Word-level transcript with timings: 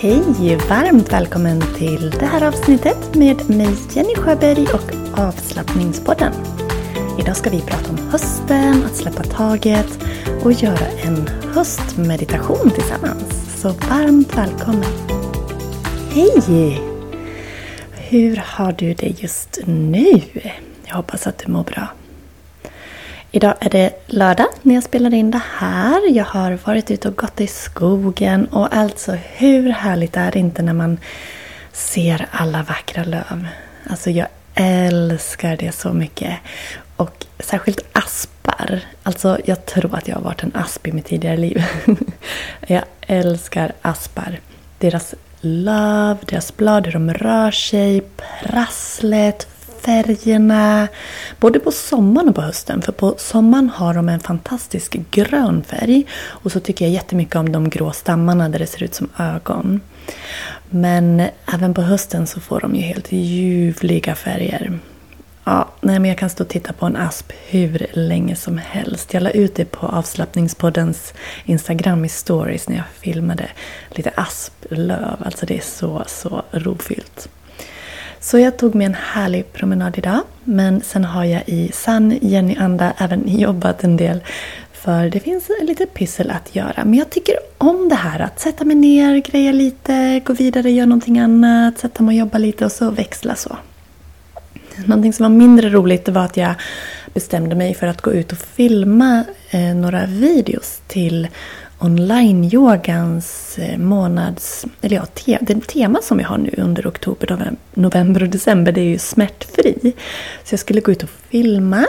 Hej! 0.00 0.58
Varmt 0.68 1.12
välkommen 1.12 1.62
till 1.76 2.10
det 2.10 2.26
här 2.26 2.48
avsnittet 2.48 3.14
med 3.14 3.50
mig 3.50 3.74
Jenny 3.92 4.14
Sjöberg 4.14 4.66
och 4.72 5.18
avslappningspodden. 5.18 6.32
Idag 7.18 7.36
ska 7.36 7.50
vi 7.50 7.60
prata 7.60 7.90
om 7.90 7.98
hösten, 8.10 8.84
att 8.84 8.96
släppa 8.96 9.22
taget 9.22 9.98
och 10.44 10.52
göra 10.52 10.86
en 11.02 11.28
höstmeditation 11.54 12.70
tillsammans. 12.70 13.60
Så 13.62 13.68
varmt 13.68 14.38
välkommen! 14.38 14.92
Hej! 16.10 16.80
Hur 17.92 18.36
har 18.36 18.72
du 18.72 18.94
det 18.94 19.22
just 19.22 19.58
nu? 19.66 20.22
Jag 20.84 20.96
hoppas 20.96 21.26
att 21.26 21.38
du 21.38 21.52
mår 21.52 21.64
bra. 21.64 21.88
Idag 23.30 23.54
är 23.60 23.70
det 23.70 23.92
lördag 24.06 24.46
när 24.62 24.74
jag 24.74 24.84
spelar 24.84 25.14
in 25.14 25.30
det 25.30 25.40
här. 25.56 26.10
Jag 26.10 26.24
har 26.24 26.58
varit 26.64 26.90
ute 26.90 27.08
och 27.08 27.16
gått 27.16 27.40
i 27.40 27.46
skogen 27.46 28.46
och 28.46 28.76
alltså 28.76 29.12
hur 29.12 29.70
härligt 29.70 30.16
är 30.16 30.32
det 30.32 30.38
inte 30.38 30.62
när 30.62 30.72
man 30.72 30.98
ser 31.72 32.26
alla 32.30 32.62
vackra 32.62 33.04
löv? 33.04 33.46
Alltså 33.90 34.10
jag 34.10 34.26
älskar 34.54 35.56
det 35.56 35.72
så 35.72 35.92
mycket. 35.92 36.38
Och 36.96 37.26
särskilt 37.38 37.80
aspar. 37.92 38.80
Alltså 39.02 39.38
jag 39.44 39.66
tror 39.66 39.94
att 39.94 40.08
jag 40.08 40.16
har 40.16 40.22
varit 40.22 40.42
en 40.42 40.52
asp 40.54 40.86
i 40.86 40.92
mitt 40.92 41.06
tidigare 41.06 41.36
liv. 41.36 41.64
jag 42.66 42.82
älskar 43.00 43.72
aspar. 43.82 44.40
Deras 44.78 45.14
löv, 45.40 46.16
deras 46.26 46.56
blad, 46.56 46.86
hur 46.86 46.92
de 46.92 47.14
rör 47.14 47.50
sig, 47.50 48.02
prasslet, 48.42 49.48
färgerna. 49.80 50.88
Både 51.40 51.60
på 51.60 51.72
sommaren 51.72 52.28
och 52.28 52.34
på 52.34 52.40
hösten. 52.40 52.82
För 52.82 52.92
på 52.92 53.14
sommaren 53.18 53.68
har 53.68 53.94
de 53.94 54.08
en 54.08 54.20
fantastisk 54.20 54.96
grön 55.10 55.62
färg. 55.62 56.06
Och 56.24 56.52
så 56.52 56.60
tycker 56.60 56.84
jag 56.84 56.94
jättemycket 56.94 57.36
om 57.36 57.52
de 57.52 57.70
grå 57.70 57.92
stammarna 57.92 58.48
där 58.48 58.58
det 58.58 58.66
ser 58.66 58.82
ut 58.82 58.94
som 58.94 59.08
ögon. 59.18 59.80
Men 60.70 61.22
även 61.54 61.74
på 61.74 61.82
hösten 61.82 62.26
så 62.26 62.40
får 62.40 62.60
de 62.60 62.74
ju 62.74 62.82
helt 62.82 63.12
ljuvliga 63.12 64.14
färger. 64.14 64.78
Ja, 65.48 65.68
nej, 65.80 65.98
men 65.98 66.08
jag 66.08 66.18
kan 66.18 66.30
stå 66.30 66.44
och 66.44 66.50
titta 66.50 66.72
på 66.72 66.86
en 66.86 66.96
asp 66.96 67.32
hur 67.46 67.86
länge 67.92 68.36
som 68.36 68.58
helst. 68.58 69.14
Jag 69.14 69.22
la 69.22 69.30
ut 69.30 69.54
det 69.54 69.64
på 69.64 69.86
avslappningspoddens 69.86 71.14
Instagram 71.44 72.04
i 72.04 72.08
stories 72.08 72.68
när 72.68 72.76
jag 72.76 72.84
filmade 73.00 73.48
lite 73.90 74.10
asplöv. 74.16 75.22
Alltså 75.24 75.46
det 75.46 75.56
är 75.56 75.62
så, 75.62 76.04
så 76.06 76.42
rofyllt. 76.50 77.28
Så 78.30 78.38
jag 78.38 78.56
tog 78.56 78.74
mig 78.74 78.86
en 78.86 78.94
härlig 78.94 79.52
promenad 79.52 79.98
idag. 79.98 80.20
Men 80.44 80.80
sen 80.80 81.04
har 81.04 81.24
jag 81.24 81.42
i 81.46 81.70
sann 81.72 82.18
Jenny-anda 82.20 82.92
även 82.98 83.38
jobbat 83.38 83.84
en 83.84 83.96
del. 83.96 84.20
För 84.72 85.10
det 85.10 85.20
finns 85.20 85.50
lite 85.62 85.86
pyssel 85.86 86.30
att 86.30 86.54
göra. 86.56 86.84
Men 86.84 86.94
jag 86.94 87.10
tycker 87.10 87.34
om 87.58 87.88
det 87.88 87.94
här 87.94 88.20
att 88.20 88.40
sätta 88.40 88.64
mig 88.64 88.76
ner, 88.76 89.16
greja 89.16 89.52
lite, 89.52 90.20
gå 90.24 90.32
vidare, 90.32 90.70
göra 90.70 90.86
någonting 90.86 91.18
annat, 91.18 91.78
sätta 91.78 92.02
mig 92.02 92.14
och 92.14 92.26
jobba 92.26 92.38
lite 92.38 92.64
och 92.64 92.72
så 92.72 92.90
växla 92.90 93.34
så. 93.34 93.56
Någonting 94.86 95.12
som 95.12 95.22
var 95.24 95.38
mindre 95.38 95.70
roligt 95.70 96.08
var 96.08 96.24
att 96.24 96.36
jag 96.36 96.54
bestämde 97.14 97.56
mig 97.56 97.74
för 97.74 97.86
att 97.86 98.00
gå 98.00 98.12
ut 98.12 98.32
och 98.32 98.38
filma 98.38 99.24
eh, 99.50 99.74
några 99.74 100.06
videos 100.06 100.80
till 100.86 101.28
online-yogans 101.78 103.58
eh, 103.58 103.78
månads... 103.78 104.66
Eller 104.80 104.96
ja, 104.96 105.06
te, 105.06 105.38
det 105.40 105.68
tema 105.68 105.98
som 106.02 106.18
vi 106.18 106.24
har 106.24 106.38
nu 106.38 106.54
under 106.56 106.88
oktober, 106.88 107.52
november 107.74 108.22
och 108.22 108.28
december 108.28 108.72
det 108.72 108.80
är 108.80 108.84
ju 108.84 108.98
smärtfri. 108.98 109.92
Så 110.44 110.52
jag 110.52 110.60
skulle 110.60 110.80
gå 110.80 110.92
ut 110.92 111.02
och 111.02 111.10
filma. 111.28 111.86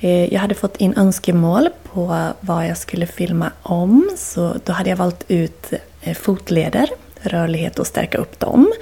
Eh, 0.00 0.32
jag 0.34 0.40
hade 0.40 0.54
fått 0.54 0.76
in 0.76 0.94
önskemål 0.96 1.68
på 1.92 2.28
vad 2.40 2.66
jag 2.66 2.76
skulle 2.76 3.06
filma 3.06 3.50
om. 3.62 4.10
Så 4.16 4.56
då 4.64 4.72
hade 4.72 4.90
jag 4.90 4.96
valt 4.96 5.24
ut 5.28 5.72
eh, 6.02 6.14
fotleder, 6.14 6.88
rörlighet 7.20 7.78
och 7.78 7.86
stärka 7.86 8.18
upp 8.18 8.40
dem. 8.40 8.72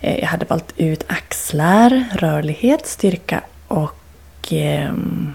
Jag 0.00 0.26
hade 0.26 0.44
valt 0.44 0.72
ut 0.76 1.04
axlar, 1.06 2.04
rörlighet, 2.12 2.86
styrka 2.86 3.40
och 3.68 3.96
ehm, 4.50 5.34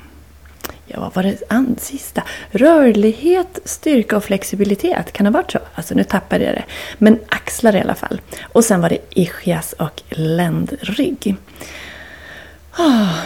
Ja, 0.87 0.99
vad 0.99 1.15
var 1.15 1.23
det 1.23 1.81
sista? 1.81 2.23
Rörlighet, 2.51 3.59
styrka 3.65 4.17
och 4.17 4.23
flexibilitet. 4.23 5.11
Kan 5.11 5.23
det 5.23 5.29
ha 5.29 5.33
varit 5.41 5.51
så? 5.51 5.59
Alltså 5.75 5.95
nu 5.95 6.03
tappade 6.03 6.43
jag 6.43 6.55
det. 6.55 6.63
Men 6.97 7.19
axlar 7.29 7.75
i 7.75 7.81
alla 7.81 7.95
fall. 7.95 8.21
Och 8.43 8.63
sen 8.63 8.81
var 8.81 8.89
det 8.89 8.97
ischias 9.09 9.73
och 9.73 10.01
ländrygg. 10.09 11.35
Oh, 12.77 13.19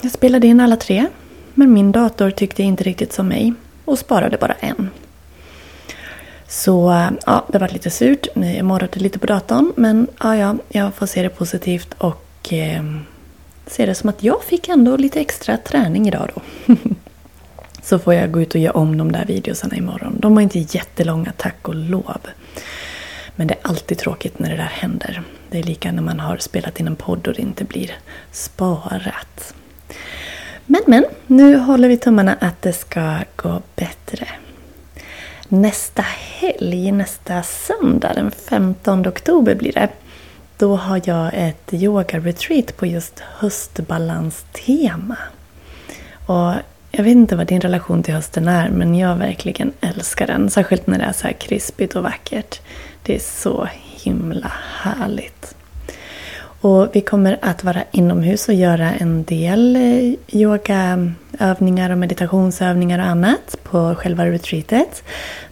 jag 0.00 0.12
spelade 0.12 0.46
in 0.46 0.60
alla 0.60 0.76
tre. 0.76 1.06
Men 1.54 1.72
min 1.72 1.92
dator 1.92 2.30
tyckte 2.30 2.62
inte 2.62 2.84
riktigt 2.84 3.12
som 3.12 3.28
mig. 3.28 3.52
Och 3.84 3.98
sparade 3.98 4.36
bara 4.36 4.54
en. 4.60 4.90
Så 6.48 7.08
ja, 7.26 7.44
det 7.48 7.58
var 7.58 7.68
lite 7.68 7.90
surt. 7.90 8.26
Jag 8.34 8.64
morrade 8.64 9.00
lite 9.00 9.18
på 9.18 9.26
datorn. 9.26 9.72
Men 9.76 10.06
ja, 10.20 10.36
ja, 10.36 10.56
jag 10.68 10.94
får 10.94 11.06
se 11.06 11.22
det 11.22 11.28
positivt 11.28 11.94
och 11.98 12.52
eh, 12.52 12.82
ser 13.66 13.86
det 13.86 13.94
som 13.94 14.08
att 14.08 14.22
jag 14.22 14.44
fick 14.44 14.68
ändå 14.68 14.96
lite 14.96 15.20
extra 15.20 15.56
träning 15.56 16.08
idag 16.08 16.30
då. 16.34 16.74
så 17.82 17.98
får 17.98 18.14
jag 18.14 18.30
gå 18.30 18.40
ut 18.40 18.54
och 18.54 18.60
göra 18.60 18.72
om 18.72 18.98
de 18.98 19.12
där 19.12 19.24
videosarna 19.24 19.76
imorgon. 19.76 20.16
De 20.20 20.34
var 20.34 20.42
inte 20.42 20.58
jättelånga, 20.58 21.32
tack 21.36 21.68
och 21.68 21.74
lov. 21.74 22.20
Men 23.36 23.46
det 23.46 23.54
är 23.54 23.60
alltid 23.62 23.98
tråkigt 23.98 24.38
när 24.38 24.50
det 24.50 24.56
där 24.56 24.62
händer. 24.62 25.22
Det 25.50 25.58
är 25.58 25.62
lika 25.62 25.92
när 25.92 26.02
man 26.02 26.20
har 26.20 26.36
spelat 26.36 26.80
in 26.80 26.86
en 26.86 26.96
podd 26.96 27.28
och 27.28 27.34
det 27.34 27.42
inte 27.42 27.64
blir 27.64 27.90
sparat. 28.32 29.54
Men 30.66 30.80
men, 30.86 31.04
nu 31.26 31.56
håller 31.56 31.88
vi 31.88 31.96
tummarna 31.96 32.36
att 32.40 32.62
det 32.62 32.72
ska 32.72 33.18
gå 33.36 33.62
bättre. 33.76 34.28
Nästa 35.48 36.02
helg, 36.02 36.92
nästa 36.92 37.42
söndag, 37.42 38.12
den 38.14 38.30
15 38.30 39.06
oktober 39.06 39.54
blir 39.54 39.72
det. 39.72 39.88
Då 40.64 40.76
har 40.76 41.00
jag 41.04 41.30
ett 41.34 41.72
yoga-retreat 41.72 42.76
på 42.76 42.86
just 42.86 43.20
höstbalanstema. 43.20 45.16
Och 46.26 46.52
jag 46.90 47.04
vet 47.04 47.12
inte 47.12 47.36
vad 47.36 47.46
din 47.46 47.60
relation 47.60 48.02
till 48.02 48.14
hösten 48.14 48.48
är, 48.48 48.68
men 48.68 48.94
jag 48.94 49.16
verkligen 49.16 49.72
älskar 49.80 50.26
den. 50.26 50.50
Särskilt 50.50 50.86
när 50.86 50.98
det 50.98 51.04
är 51.04 51.12
så 51.12 51.26
här 51.26 51.32
krispigt 51.32 51.96
och 51.96 52.02
vackert. 52.02 52.60
Det 53.02 53.14
är 53.14 53.20
så 53.20 53.68
himla 53.82 54.52
härligt. 54.82 55.54
Och 56.60 56.88
vi 56.92 57.00
kommer 57.00 57.38
att 57.42 57.64
vara 57.64 57.84
inomhus 57.90 58.48
och 58.48 58.54
göra 58.54 58.92
en 58.92 59.24
del 59.24 59.76
eh, 59.76 60.14
yogaövningar 60.28 61.90
och 61.90 61.98
meditationsövningar 61.98 62.98
och 62.98 63.06
annat 63.06 63.56
på 63.62 63.94
själva 63.94 64.26
retreatet. 64.26 65.02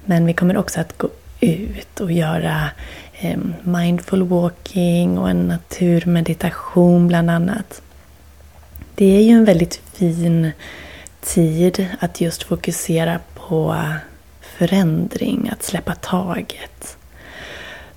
Men 0.05 0.27
vi 0.27 0.33
kommer 0.33 0.57
också 0.57 0.81
att 0.81 0.99
gå 0.99 1.09
ut 1.41 2.01
och 2.01 2.13
göra 2.13 2.71
Ehm, 3.25 3.55
mindful 3.63 4.23
walking 4.23 5.19
och 5.19 5.31
en 5.31 5.49
naturmeditation 5.49 7.09
bland 7.09 7.31
annat. 7.31 7.83
Det 8.95 9.17
är 9.17 9.23
ju 9.23 9.31
en 9.31 9.45
väldigt 9.45 9.83
fin 9.93 10.51
tid 11.21 11.87
att 12.01 12.21
just 12.21 12.43
fokusera 12.43 13.21
på 13.35 13.85
förändring, 14.41 15.51
att 15.53 15.63
släppa 15.63 15.95
taget. 15.95 16.97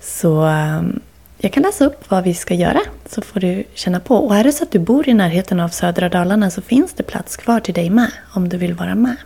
Så 0.00 0.42
ehm, 0.42 1.00
jag 1.38 1.52
kan 1.52 1.62
läsa 1.62 1.84
upp 1.84 2.10
vad 2.10 2.24
vi 2.24 2.34
ska 2.34 2.54
göra 2.54 2.80
så 3.06 3.22
får 3.22 3.40
du 3.40 3.64
känna 3.74 4.00
på. 4.00 4.16
Och 4.16 4.36
är 4.36 4.44
det 4.44 4.52
så 4.52 4.64
att 4.64 4.72
du 4.72 4.78
bor 4.78 5.08
i 5.08 5.14
närheten 5.14 5.60
av 5.60 5.68
södra 5.68 6.08
Dalarna 6.08 6.50
så 6.50 6.62
finns 6.62 6.92
det 6.92 7.02
plats 7.02 7.36
kvar 7.36 7.60
till 7.60 7.74
dig 7.74 7.90
med 7.90 8.10
om 8.34 8.48
du 8.48 8.56
vill 8.56 8.74
vara 8.74 8.94
med. 8.94 9.16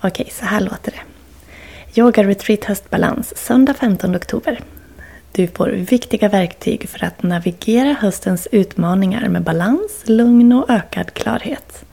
Okej, 0.00 0.28
så 0.32 0.44
här 0.44 0.60
låter 0.60 0.92
det. 0.92 1.17
Yoga 1.94 2.24
Retreat 2.24 2.64
Höstbalans, 2.64 3.36
söndag 3.36 3.74
15 3.74 4.16
oktober. 4.16 4.60
Du 5.32 5.46
får 5.46 5.68
viktiga 5.68 6.28
verktyg 6.28 6.88
för 6.88 7.04
att 7.04 7.22
navigera 7.22 7.92
höstens 7.92 8.48
utmaningar 8.52 9.28
med 9.28 9.42
balans, 9.42 10.02
lugn 10.04 10.52
och 10.52 10.70
ökad 10.70 11.14
klarhet. 11.14 11.84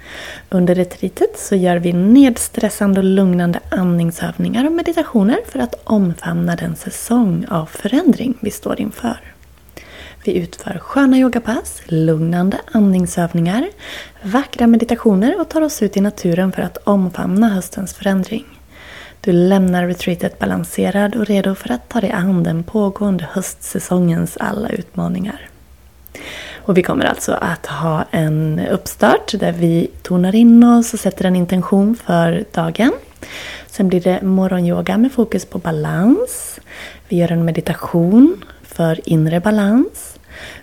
Under 0.50 0.76
retreatet 0.76 1.40
så 1.40 1.56
gör 1.56 1.78
vi 1.78 1.94
nedstressande 1.94 3.00
och 3.00 3.04
lugnande 3.04 3.60
andningsövningar 3.70 4.66
och 4.66 4.72
meditationer 4.72 5.40
för 5.52 5.60
att 5.60 5.82
omfamna 5.84 6.56
den 6.56 6.76
säsong 6.76 7.46
av 7.50 7.66
förändring 7.66 8.34
vi 8.40 8.52
står 8.52 8.82
inför. 8.82 9.20
Vi 10.24 10.38
utför 10.38 10.80
sköna 10.80 11.18
yogapass, 11.18 11.82
lugnande 11.86 12.58
andningsövningar, 12.72 13.70
vackra 14.24 14.68
meditationer 14.68 15.40
och 15.42 15.50
tar 15.50 15.62
oss 15.62 15.82
ut 15.82 15.98
i 15.98 16.02
naturen 16.02 16.52
för 16.52 16.62
att 16.62 16.78
omfamna 16.78 17.50
höstens 17.50 17.94
förändring. 17.94 18.46
Du 19.26 19.32
lämnar 19.32 19.88
retreatet 19.88 20.40
balanserad 20.40 21.16
och 21.16 21.26
redo 21.26 21.56
för 21.56 21.72
att 21.72 21.90
ta 21.90 22.02
dig 22.02 22.12
an 22.12 22.44
den 22.44 22.64
pågående 22.64 23.28
höstsäsongens 23.32 24.38
alla 24.38 24.70
utmaningar. 24.70 25.50
Och 26.56 26.78
vi 26.78 26.84
kommer 26.84 27.06
alltså 27.06 27.32
att 27.32 27.66
ha 27.66 28.06
en 28.12 28.62
uppstart 28.72 29.40
där 29.40 29.52
vi 29.52 29.88
tonar 30.02 30.36
in 30.36 30.64
oss 30.64 30.94
och 30.94 31.00
sätter 31.00 31.26
en 31.26 31.36
intention 31.36 31.96
för 32.06 32.46
dagen. 32.52 32.92
Sen 33.68 33.88
blir 33.88 34.02
det 34.02 34.22
morgonyoga 34.22 34.98
med 34.98 35.12
fokus 35.12 35.46
på 35.46 35.58
balans. 35.58 36.60
Vi 37.08 37.18
gör 37.18 37.32
en 37.32 37.46
meditation 37.46 38.44
för 38.64 39.10
inre 39.10 39.40
balans. 39.40 40.20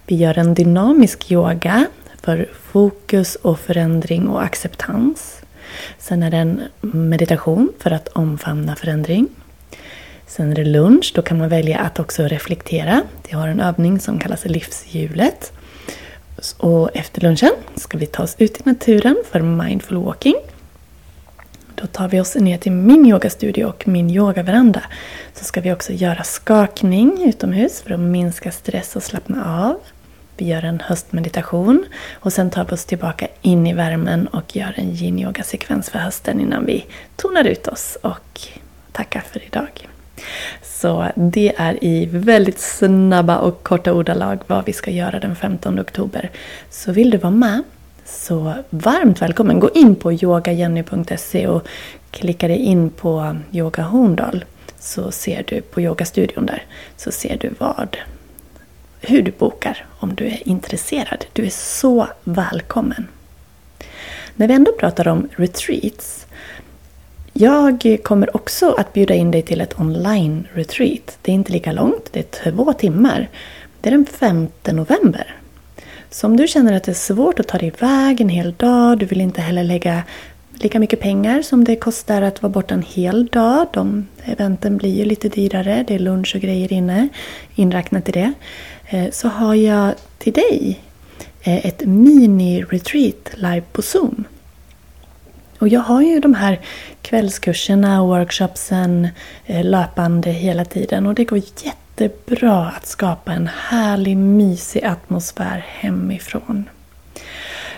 Vi 0.06 0.16
gör 0.16 0.38
en 0.38 0.54
dynamisk 0.54 1.30
yoga 1.32 1.86
för 2.20 2.48
fokus 2.62 3.34
och 3.34 3.60
förändring 3.60 4.28
och 4.28 4.42
acceptans. 4.42 5.41
Sen 5.98 6.22
är 6.22 6.30
det 6.30 6.36
en 6.36 6.60
meditation 6.80 7.72
för 7.78 7.90
att 7.90 8.08
omfamna 8.08 8.76
förändring. 8.76 9.28
Sen 10.26 10.50
är 10.50 10.54
det 10.54 10.64
lunch, 10.64 11.12
då 11.14 11.22
kan 11.22 11.38
man 11.38 11.48
välja 11.48 11.78
att 11.78 11.98
också 11.98 12.22
reflektera. 12.22 13.02
Vi 13.28 13.32
har 13.34 13.48
en 13.48 13.60
övning 13.60 14.00
som 14.00 14.18
kallas 14.18 14.44
livshjulet. 14.44 15.52
Och 16.56 16.96
efter 16.96 17.20
lunchen 17.20 17.50
ska 17.74 17.98
vi 17.98 18.06
ta 18.06 18.22
oss 18.22 18.36
ut 18.38 18.60
i 18.60 18.62
naturen 18.64 19.16
för 19.30 19.40
mindful 19.40 19.96
walking. 19.96 20.34
Då 21.74 21.86
tar 21.86 22.08
vi 22.08 22.20
oss 22.20 22.34
ner 22.34 22.58
till 22.58 22.72
min 22.72 23.06
yogastudio 23.06 23.64
och 23.64 23.88
min 23.88 24.10
yogaveranda. 24.10 24.82
Så 25.34 25.44
ska 25.44 25.60
vi 25.60 25.72
också 25.72 25.92
göra 25.92 26.22
skakning 26.22 27.28
utomhus 27.28 27.82
för 27.82 27.94
att 27.94 28.00
minska 28.00 28.52
stress 28.52 28.96
och 28.96 29.02
slappna 29.02 29.64
av. 29.68 29.76
Vi 30.36 30.44
gör 30.44 30.64
en 30.64 30.80
höstmeditation 30.80 31.84
och 32.14 32.32
sen 32.32 32.50
tar 32.50 32.64
vi 32.64 32.72
oss 32.72 32.84
tillbaka 32.84 33.26
in 33.42 33.66
i 33.66 33.72
värmen 33.72 34.26
och 34.26 34.56
gör 34.56 34.74
en 34.76 34.90
yin-yoga-sekvens 34.90 35.90
för 35.90 35.98
hösten 35.98 36.40
innan 36.40 36.66
vi 36.66 36.86
tonar 37.16 37.44
ut 37.44 37.68
oss 37.68 37.98
och 38.02 38.40
tackar 38.92 39.20
för 39.20 39.44
idag. 39.44 39.88
Så 40.62 41.06
det 41.14 41.52
är 41.56 41.84
i 41.84 42.06
väldigt 42.06 42.60
snabba 42.60 43.38
och 43.38 43.62
korta 43.62 43.92
ordalag 43.92 44.38
vad 44.46 44.64
vi 44.64 44.72
ska 44.72 44.90
göra 44.90 45.20
den 45.20 45.36
15 45.36 45.80
oktober. 45.80 46.30
Så 46.70 46.92
vill 46.92 47.10
du 47.10 47.18
vara 47.18 47.30
med 47.30 47.62
så 48.04 48.54
varmt 48.70 49.22
välkommen! 49.22 49.60
Gå 49.60 49.70
in 49.74 49.94
på 49.94 50.12
yogajenny.se 50.12 51.46
och 51.46 51.66
klicka 52.10 52.48
dig 52.48 52.58
in 52.58 52.90
på 52.90 53.36
Yoga 53.52 53.82
Horndal 53.82 54.44
så 54.78 55.10
ser 55.10 55.44
du 55.46 55.60
på 55.60 55.80
yogastudion 55.80 56.46
där 56.46 56.62
så 56.96 57.10
ser 57.12 57.36
du 57.36 57.50
vad 57.58 57.96
hur 59.02 59.22
du 59.22 59.30
bokar 59.30 59.86
om 59.98 60.14
du 60.14 60.26
är 60.26 60.48
intresserad. 60.48 61.24
Du 61.32 61.46
är 61.46 61.50
så 61.50 62.08
välkommen! 62.24 63.08
När 64.34 64.48
vi 64.48 64.54
ändå 64.54 64.72
pratar 64.72 65.08
om 65.08 65.28
retreats 65.36 66.26
jag 67.32 67.98
kommer 68.02 68.36
också 68.36 68.72
att 68.72 68.92
bjuda 68.92 69.14
in 69.14 69.30
dig 69.30 69.42
till 69.42 69.60
ett 69.60 69.80
online-retreat. 69.80 71.18
Det 71.22 71.30
är 71.32 71.34
inte 71.34 71.52
lika 71.52 71.72
långt, 71.72 72.08
det 72.12 72.18
är 72.20 72.52
två 72.52 72.72
timmar. 72.72 73.28
Det 73.80 73.88
är 73.88 73.90
den 73.90 74.06
5 74.06 74.48
november. 74.64 75.36
Så 76.10 76.26
om 76.26 76.36
du 76.36 76.48
känner 76.48 76.72
att 76.72 76.84
det 76.84 76.92
är 76.92 76.94
svårt 76.94 77.40
att 77.40 77.48
ta 77.48 77.58
dig 77.58 77.68
iväg 77.68 78.20
en 78.20 78.28
hel 78.28 78.52
dag, 78.52 78.98
du 78.98 79.06
vill 79.06 79.20
inte 79.20 79.40
heller 79.40 79.64
lägga 79.64 80.02
lika 80.52 80.80
mycket 80.80 81.00
pengar 81.00 81.42
som 81.42 81.64
det 81.64 81.76
kostar 81.76 82.22
att 82.22 82.42
vara 82.42 82.52
borta 82.52 82.74
en 82.74 82.82
hel 82.82 83.26
dag. 83.26 83.66
De 83.72 84.06
eventen 84.24 84.76
blir 84.76 84.96
ju 84.96 85.04
lite 85.04 85.28
dyrare, 85.28 85.84
det 85.88 85.94
är 85.94 85.98
lunch 85.98 86.32
och 86.34 86.40
grejer 86.40 86.72
inne, 86.72 87.08
inräknat 87.54 88.08
i 88.08 88.12
det. 88.12 88.32
Eh, 88.92 89.10
så 89.10 89.28
har 89.28 89.54
jag 89.54 89.94
till 90.18 90.32
dig 90.32 90.80
eh, 91.42 91.66
ett 91.66 91.82
mini-retreat 91.84 93.30
live 93.34 93.62
på 93.72 93.82
Zoom. 93.82 94.24
Och 95.58 95.68
jag 95.68 95.80
har 95.80 96.02
ju 96.02 96.20
de 96.20 96.34
här 96.34 96.60
kvällskurserna 97.02 98.02
och 98.02 98.08
workshopsen 98.08 99.08
eh, 99.46 99.64
löpande 99.64 100.30
hela 100.30 100.64
tiden 100.64 101.06
och 101.06 101.14
det 101.14 101.24
går 101.24 101.40
jättebra 101.62 102.66
att 102.66 102.86
skapa 102.86 103.32
en 103.32 103.50
härlig 103.68 104.16
mysig 104.16 104.84
atmosfär 104.84 105.64
hemifrån. 105.68 106.68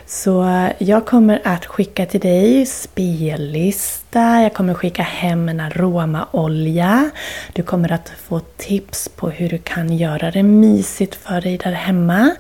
Så 0.06 0.44
eh, 0.44 0.72
jag 0.78 1.06
kommer 1.06 1.40
att 1.44 1.66
skicka 1.66 2.06
till 2.06 2.20
dig 2.20 2.66
spellista, 2.66 4.42
jag 4.42 4.54
kommer 4.54 4.74
skicka 4.74 5.02
hem 5.02 5.48
en 5.48 5.60
aromaolja. 5.60 7.10
Du 7.52 7.62
kommer 7.62 7.92
att 7.92 8.08
få 8.08 8.40
tips 8.40 9.08
på 9.08 9.30
hur 9.30 9.48
du 9.48 9.58
kan 9.58 9.96
göra 9.96 10.30
det 10.30 10.42
mysigt 10.42 11.14
för 11.14 11.40
dig 11.40 11.58
där 11.58 11.72
hemma. 11.72 12.30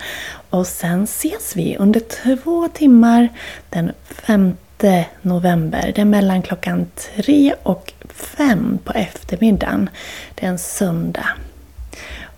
Och 0.50 0.66
sen 0.66 1.04
ses 1.04 1.56
vi 1.56 1.76
under 1.76 2.00
två 2.00 2.68
timmar 2.68 3.28
den 3.70 3.92
5 4.08 4.56
november. 5.22 5.92
Det 5.94 6.00
är 6.00 6.04
mellan 6.04 6.42
klockan 6.42 6.86
tre 7.16 7.54
och 7.62 7.92
fem 8.08 8.78
på 8.84 8.92
eftermiddagen. 8.92 9.90
Det 10.34 10.46
är 10.46 10.50
en 10.50 10.58
söndag. 10.58 11.28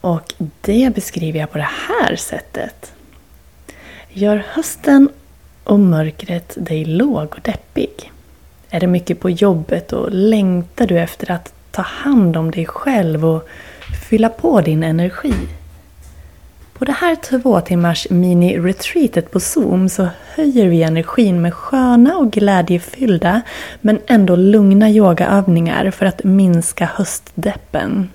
Och 0.01 0.35
det 0.61 0.95
beskriver 0.95 1.41
jag 1.41 1.51
på 1.51 1.59
det 1.59 1.69
här 1.89 2.17
sättet. 2.17 2.93
Gör 4.19 4.45
hösten 4.49 5.09
och 5.65 5.81
mörkret 5.81 6.55
dig 6.57 6.85
låg 6.85 7.35
och 7.35 7.41
deppig? 7.43 8.13
Är 8.71 8.81
det 8.81 8.87
mycket 8.87 9.21
på 9.21 9.31
jobbet 9.31 9.93
och 9.93 10.09
längtar 10.11 10.87
du 10.87 10.99
efter 10.99 11.31
att 11.31 11.53
ta 11.71 11.83
hand 11.83 12.37
om 12.37 12.51
dig 12.51 12.67
själv 12.67 13.27
och 13.27 13.49
fylla 14.09 14.29
på 14.29 14.61
din 14.61 14.83
energi? 14.83 15.35
På 16.73 16.85
det 16.85 16.93
här 16.93 17.17
två 17.17 17.61
timmars 17.61 18.07
mini-retreatet 18.11 19.31
på 19.31 19.41
Zoom 19.41 19.89
så 19.89 20.09
höjer 20.35 20.69
vi 20.69 20.83
energin 20.83 21.43
med 21.43 21.55
sköna 21.55 22.17
och 22.17 22.33
glädjefyllda 22.33 23.41
men 23.81 23.99
ändå 24.07 24.37
lugna 24.37 24.91
yogaövningar 24.91 25.91
för 25.91 26.07
att 26.07 26.25
minska 26.25 26.87
höstdeppen. 26.95 28.09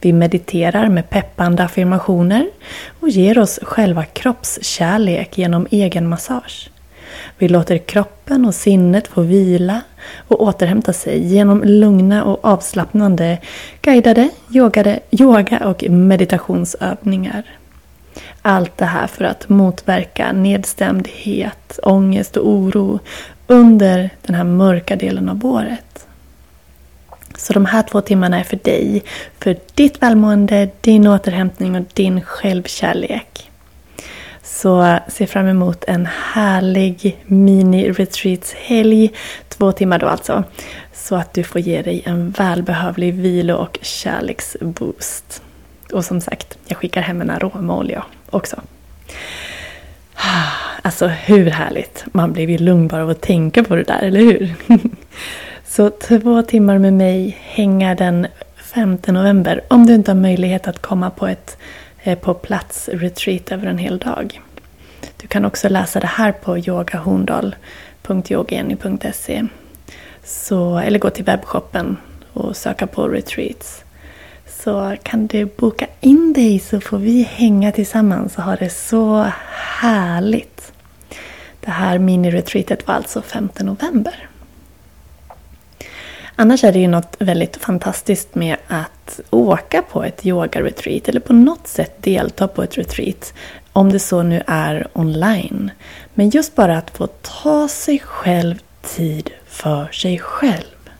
Vi 0.00 0.12
mediterar 0.12 0.88
med 0.88 1.10
peppande 1.10 1.64
affirmationer 1.64 2.50
och 3.00 3.08
ger 3.08 3.38
oss 3.38 3.58
själva 3.62 4.04
kroppskärlek 4.04 5.38
genom 5.38 5.66
egen 5.70 6.08
massage. 6.08 6.70
Vi 7.38 7.48
låter 7.48 7.78
kroppen 7.78 8.44
och 8.44 8.54
sinnet 8.54 9.08
få 9.08 9.20
vila 9.20 9.80
och 10.28 10.42
återhämta 10.42 10.92
sig 10.92 11.26
genom 11.34 11.62
lugna 11.64 12.24
och 12.24 12.44
avslappnande 12.44 13.38
guidade 13.82 14.28
yogade, 14.50 15.00
yoga 15.10 15.58
och 15.66 15.84
meditationsövningar. 15.90 17.42
Allt 18.42 18.76
det 18.76 18.84
här 18.84 19.06
för 19.06 19.24
att 19.24 19.48
motverka 19.48 20.32
nedstämdhet, 20.32 21.78
ångest 21.82 22.36
och 22.36 22.48
oro 22.48 22.98
under 23.46 24.10
den 24.26 24.34
här 24.34 24.44
mörka 24.44 24.96
delen 24.96 25.28
av 25.28 25.46
året. 25.46 25.85
Så 27.36 27.52
de 27.52 27.66
här 27.66 27.82
två 27.82 28.00
timmarna 28.00 28.38
är 28.40 28.44
för 28.44 28.58
dig, 28.62 29.02
för 29.38 29.56
ditt 29.74 30.02
välmående, 30.02 30.68
din 30.80 31.06
återhämtning 31.06 31.76
och 31.76 31.86
din 31.94 32.20
självkärlek. 32.22 33.50
Så 34.42 34.98
se 35.08 35.26
fram 35.26 35.46
emot 35.46 35.84
en 35.86 36.08
härlig 36.32 37.24
mini-retreats-helg, 37.26 39.10
två 39.48 39.72
timmar 39.72 39.98
då 39.98 40.06
alltså, 40.06 40.44
så 40.92 41.16
att 41.16 41.34
du 41.34 41.44
får 41.44 41.60
ge 41.60 41.82
dig 41.82 42.02
en 42.06 42.30
välbehövlig 42.30 43.14
vilo 43.14 43.54
och 43.54 43.78
kärleksboost. 43.82 45.42
Och 45.92 46.04
som 46.04 46.20
sagt, 46.20 46.58
jag 46.66 46.78
skickar 46.78 47.02
hem 47.02 47.20
en 47.20 47.30
aromaolja 47.30 48.04
också. 48.30 48.60
Alltså 50.82 51.06
hur 51.06 51.46
härligt! 51.50 52.04
Man 52.12 52.32
blir 52.32 52.50
ju 52.50 52.58
lugn 52.58 52.88
bara 52.88 53.02
av 53.02 53.10
att 53.10 53.20
tänka 53.20 53.64
på 53.64 53.76
det 53.76 53.82
där, 53.82 54.02
eller 54.02 54.20
hur? 54.20 54.54
Så 55.68 55.90
två 55.90 56.42
timmar 56.42 56.78
med 56.78 56.92
mig 56.92 57.38
hänga 57.40 57.94
den 57.94 58.26
5 58.56 58.98
november 59.06 59.60
om 59.68 59.86
du 59.86 59.94
inte 59.94 60.10
har 60.10 60.16
möjlighet 60.16 60.68
att 60.68 60.82
komma 60.82 61.10
på 61.10 61.26
ett 61.26 61.56
eh, 62.02 62.18
på 62.18 62.34
plats 62.34 62.88
retreat 62.92 63.52
över 63.52 63.66
en 63.66 63.78
hel 63.78 63.98
dag. 63.98 64.40
Du 65.16 65.26
kan 65.26 65.44
också 65.44 65.68
läsa 65.68 66.00
det 66.00 66.06
här 66.06 66.32
på 66.32 66.58
yogahorndal.yogeni.se 66.58 69.46
Eller 70.84 70.98
gå 70.98 71.10
till 71.10 71.24
webbshoppen 71.24 71.96
och 72.32 72.56
söka 72.56 72.86
på 72.86 73.08
retreats 73.08 73.84
så 74.46 74.96
kan 75.02 75.26
du 75.26 75.44
boka 75.44 75.86
in 76.00 76.32
dig 76.32 76.58
så 76.58 76.80
får 76.80 76.98
vi 76.98 77.22
hänga 77.22 77.72
tillsammans 77.72 78.36
och 78.36 78.42
ha 78.42 78.56
det 78.56 78.70
så 78.70 79.30
härligt. 79.80 80.72
Det 81.60 81.70
här 81.70 81.98
mini-retreatet 81.98 82.86
var 82.86 82.94
alltså 82.94 83.22
5 83.22 83.48
november. 83.60 84.28
Annars 86.38 86.64
är 86.64 86.72
det 86.72 86.78
ju 86.78 86.88
något 86.88 87.16
väldigt 87.18 87.56
fantastiskt 87.56 88.34
med 88.34 88.56
att 88.66 89.20
åka 89.30 89.82
på 89.82 90.04
ett 90.04 90.26
yoga-retreat 90.26 91.08
eller 91.08 91.20
på 91.20 91.32
något 91.32 91.66
sätt 91.66 92.02
delta 92.02 92.48
på 92.48 92.62
ett 92.62 92.78
retreat. 92.78 93.34
Om 93.72 93.92
det 93.92 93.98
så 93.98 94.22
nu 94.22 94.42
är 94.46 94.88
online. 94.92 95.70
Men 96.14 96.30
just 96.30 96.54
bara 96.54 96.78
att 96.78 96.90
få 96.90 97.06
ta 97.06 97.68
sig 97.68 97.98
själv 97.98 98.58
tid 98.82 99.30
för 99.46 99.88
sig 99.92 100.18
själv. 100.18 100.90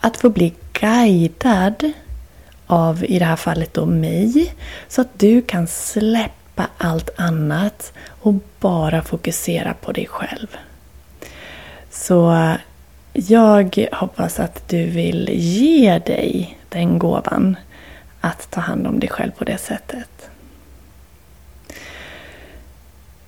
Att 0.00 0.16
få 0.16 0.30
bli 0.30 0.54
guidad 0.72 1.92
av, 2.66 3.04
i 3.04 3.18
det 3.18 3.24
här 3.24 3.36
fallet 3.36 3.74
då 3.74 3.86
mig, 3.86 4.54
så 4.88 5.00
att 5.00 5.18
du 5.18 5.42
kan 5.42 5.66
släppa 5.66 6.66
allt 6.78 7.10
annat 7.16 7.92
och 8.08 8.34
bara 8.60 9.02
fokusera 9.02 9.74
på 9.74 9.92
dig 9.92 10.06
själv. 10.06 10.56
Så 11.90 12.52
jag 13.16 13.86
hoppas 13.92 14.40
att 14.40 14.68
du 14.68 14.84
vill 14.84 15.30
ge 15.32 15.98
dig 15.98 16.58
den 16.68 16.98
gåvan 16.98 17.56
att 18.20 18.50
ta 18.50 18.60
hand 18.60 18.86
om 18.86 19.00
dig 19.00 19.08
själv 19.08 19.30
på 19.30 19.44
det 19.44 19.58
sättet. 19.58 20.30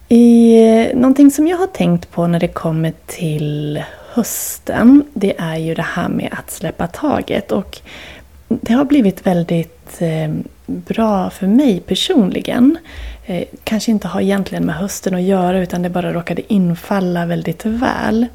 I, 0.08 0.92
någonting 0.94 1.30
som 1.30 1.46
jag 1.46 1.56
har 1.56 1.66
tänkt 1.66 2.10
på 2.10 2.26
när 2.26 2.40
det 2.40 2.48
kommer 2.48 2.92
till 3.06 3.82
hösten, 4.12 5.04
det 5.14 5.34
är 5.38 5.56
ju 5.56 5.74
det 5.74 5.82
här 5.82 6.08
med 6.08 6.28
att 6.32 6.50
släppa 6.50 6.86
taget. 6.86 7.52
Och 7.52 7.80
det 8.48 8.72
har 8.72 8.84
blivit 8.84 9.26
väldigt 9.26 10.02
eh, 10.02 10.30
bra 10.66 11.30
för 11.30 11.46
mig 11.46 11.80
personligen. 11.80 12.78
Eh, 13.26 13.44
kanske 13.64 13.90
inte 13.90 14.08
har 14.08 14.20
egentligen 14.20 14.64
med 14.64 14.74
hösten 14.74 15.14
att 15.14 15.22
göra 15.22 15.58
utan 15.58 15.82
det 15.82 15.90
bara 15.90 16.12
råkade 16.12 16.52
infalla 16.52 17.26
väldigt 17.26 17.64
väl. 17.64 18.26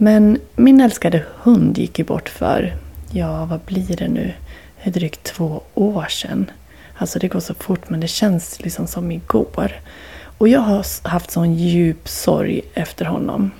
Men 0.00 0.38
min 0.56 0.80
älskade 0.80 1.24
hund 1.42 1.78
gick 1.78 1.98
ju 1.98 2.04
bort 2.04 2.28
för, 2.28 2.76
ja 3.10 3.44
vad 3.44 3.60
blir 3.60 3.96
det 3.96 4.08
nu, 4.08 4.32
drygt 4.84 5.22
två 5.24 5.62
år 5.74 6.06
sedan. 6.08 6.50
Alltså 6.94 7.18
det 7.18 7.28
går 7.28 7.40
så 7.40 7.54
fort 7.54 7.90
men 7.90 8.00
det 8.00 8.08
känns 8.08 8.60
liksom 8.60 8.86
som 8.86 9.12
igår. 9.12 9.72
Och 10.38 10.48
jag 10.48 10.60
har 10.60 11.08
haft 11.08 11.30
sån 11.30 11.54
djup 11.54 12.08
sorg 12.08 12.60
efter 12.74 13.04
honom. 13.04 13.50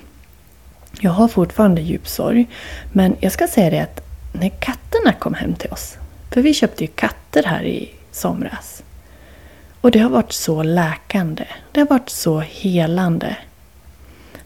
Jag 0.99 1.11
har 1.11 1.27
fortfarande 1.27 1.81
djup 1.81 2.07
sorg. 2.07 2.47
Men 2.91 3.15
jag 3.19 3.31
ska 3.31 3.47
säga 3.47 3.69
det 3.69 3.79
att 3.79 4.01
när 4.33 4.49
katterna 4.49 5.13
kom 5.13 5.33
hem 5.33 5.53
till 5.53 5.71
oss. 5.71 5.97
För 6.31 6.41
vi 6.41 6.53
köpte 6.53 6.83
ju 6.83 6.87
katter 6.87 7.43
här 7.43 7.63
i 7.63 7.91
somras. 8.11 8.83
Och 9.81 9.91
det 9.91 9.99
har 9.99 10.09
varit 10.09 10.31
så 10.31 10.63
läkande. 10.63 11.45
Det 11.71 11.79
har 11.79 11.87
varit 11.87 12.09
så 12.09 12.39
helande. 12.39 13.35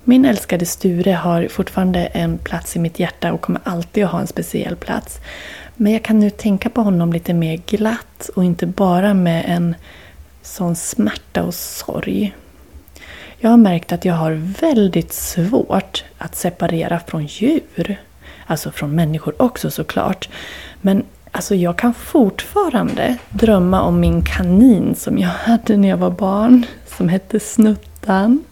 Min 0.04 0.26
älskade 0.26 0.66
Sture 0.66 1.12
har 1.12 1.48
fortfarande 1.48 2.06
en 2.06 2.38
plats 2.38 2.76
i 2.76 2.80
mitt 2.80 3.00
hjärta 3.00 3.34
och 3.34 3.42
kommer 3.42 3.62
alltid 3.64 4.04
att 4.04 4.12
ha 4.12 4.20
en 4.20 4.28
speciell 4.28 4.76
plats. 4.76 5.20
Men 5.76 5.94
jag 5.94 6.04
kan 6.04 6.20
nu 6.20 6.30
tänka 6.30 6.70
på 6.70 6.82
honom 6.82 7.14
lite 7.14 7.34
mer 7.34 7.58
glatt 7.66 8.30
och 8.36 8.44
inte 8.44 8.68
bara 8.68 9.14
med 9.14 9.44
en 9.48 9.76
sån 10.42 10.76
smärta 10.76 11.44
och 11.44 11.54
sorg. 11.54 12.36
Jag 13.40 13.50
har 13.50 13.58
märkt 13.58 13.92
att 13.92 14.06
jag 14.06 14.14
har 14.14 14.32
väldigt 14.62 15.14
svårt 15.14 16.04
att 16.18 16.36
separera 16.36 17.00
från 17.08 17.26
djur. 17.26 18.02
Alltså 18.46 18.72
från 18.72 18.96
människor 18.96 19.42
också 19.42 19.72
såklart. 19.72 20.30
Men 20.82 21.04
alltså 21.32 21.56
jag 21.56 21.78
kan 21.78 21.94
fortfarande 21.94 23.18
drömma 23.30 23.82
om 23.82 24.00
min 24.00 24.22
kanin 24.22 24.96
som 24.96 25.18
jag 25.18 25.30
hade 25.30 25.78
när 25.78 25.90
jag 25.90 25.98
var 25.98 26.12
barn. 26.12 26.66
Som 26.98 27.10
hette 27.10 27.40
Snuttan. 27.40 28.44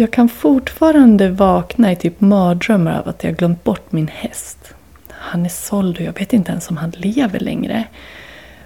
Jag 0.00 0.10
kan 0.10 0.28
fortfarande 0.28 1.30
vakna 1.30 1.92
i 1.92 1.96
typ 1.96 2.20
mardrömmar 2.20 2.98
av 2.98 3.08
att 3.08 3.24
jag 3.24 3.36
glömt 3.36 3.64
bort 3.64 3.92
min 3.92 4.08
häst. 4.08 4.58
Han 5.08 5.44
är 5.44 5.48
såld 5.48 5.96
och 5.96 6.02
jag 6.02 6.18
vet 6.18 6.32
inte 6.32 6.52
ens 6.52 6.70
om 6.70 6.76
han 6.76 6.90
lever 6.90 7.40
längre. 7.40 7.84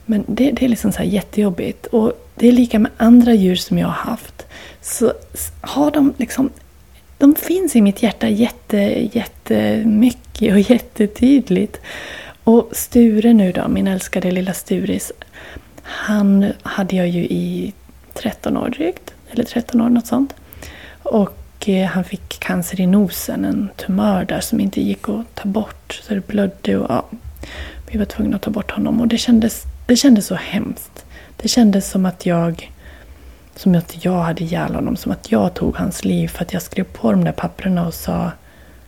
Men 0.04 0.24
det, 0.26 0.50
det 0.50 0.64
är 0.64 0.68
liksom 0.68 0.92
så 0.92 0.98
här 0.98 1.04
jättejobbigt. 1.04 1.86
Och 1.86 2.12
det 2.34 2.48
är 2.48 2.52
lika 2.52 2.78
med 2.78 2.90
andra 2.96 3.34
djur 3.34 3.56
som 3.56 3.78
jag 3.78 3.86
har 3.86 4.10
haft. 4.10 4.46
Så 4.80 5.12
har 5.60 5.90
de 5.90 6.14
liksom... 6.16 6.50
De 7.18 7.34
finns 7.34 7.76
i 7.76 7.80
mitt 7.80 8.02
hjärta 8.02 8.28
jätte, 8.28 8.76
jättemycket 9.12 10.52
och 10.52 10.60
jättetydligt. 10.70 11.80
Och 12.44 12.68
Sture 12.72 13.32
nu 13.32 13.52
då, 13.52 13.68
min 13.68 13.86
älskade 13.86 14.30
lilla 14.30 14.52
Sturis. 14.52 15.12
Han 15.82 16.52
hade 16.62 16.96
jag 16.96 17.08
ju 17.08 17.24
i 17.24 17.72
13 18.14 18.56
år 18.56 18.68
drygt. 18.68 19.14
Eller 19.30 19.44
13 19.44 19.80
år, 19.80 19.88
något 19.88 20.06
sånt. 20.06 20.34
Och 21.04 21.68
eh, 21.68 21.86
han 21.86 22.04
fick 22.04 22.40
cancer 22.40 22.80
i 22.80 22.86
nosen, 22.86 23.44
en 23.44 23.70
tumör 23.76 24.24
där 24.24 24.40
som 24.40 24.60
inte 24.60 24.80
gick 24.80 25.08
att 25.08 25.34
ta 25.34 25.48
bort. 25.48 26.00
Så 26.02 26.14
det 26.14 26.26
blödde 26.26 26.76
och 26.76 26.90
ja, 26.90 27.06
vi 27.90 27.98
var 27.98 28.04
tvungna 28.04 28.36
att 28.36 28.42
ta 28.42 28.50
bort 28.50 28.70
honom. 28.70 29.00
Och 29.00 29.08
det 29.08 29.18
kändes, 29.18 29.62
det 29.86 29.96
kändes 29.96 30.26
så 30.26 30.34
hemskt. 30.34 31.04
Det 31.36 31.48
kändes 31.48 31.90
som 31.90 32.06
att 32.06 32.26
jag 32.26 32.70
som 33.56 33.74
att 33.74 34.04
jag 34.04 34.22
hade 34.22 34.44
ihjäl 34.44 34.74
honom, 34.74 34.96
som 34.96 35.12
att 35.12 35.32
jag 35.32 35.54
tog 35.54 35.76
hans 35.76 36.04
liv 36.04 36.28
för 36.28 36.44
att 36.44 36.52
jag 36.52 36.62
skrev 36.62 36.84
på 36.84 37.10
de 37.10 37.24
där 37.24 37.32
papperna 37.32 37.86
och 37.86 37.94
sa 37.94 38.30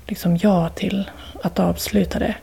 liksom 0.07 0.37
ja 0.37 0.69
till 0.69 1.11
att 1.43 1.59
avsluta 1.59 2.19
det. 2.19 2.35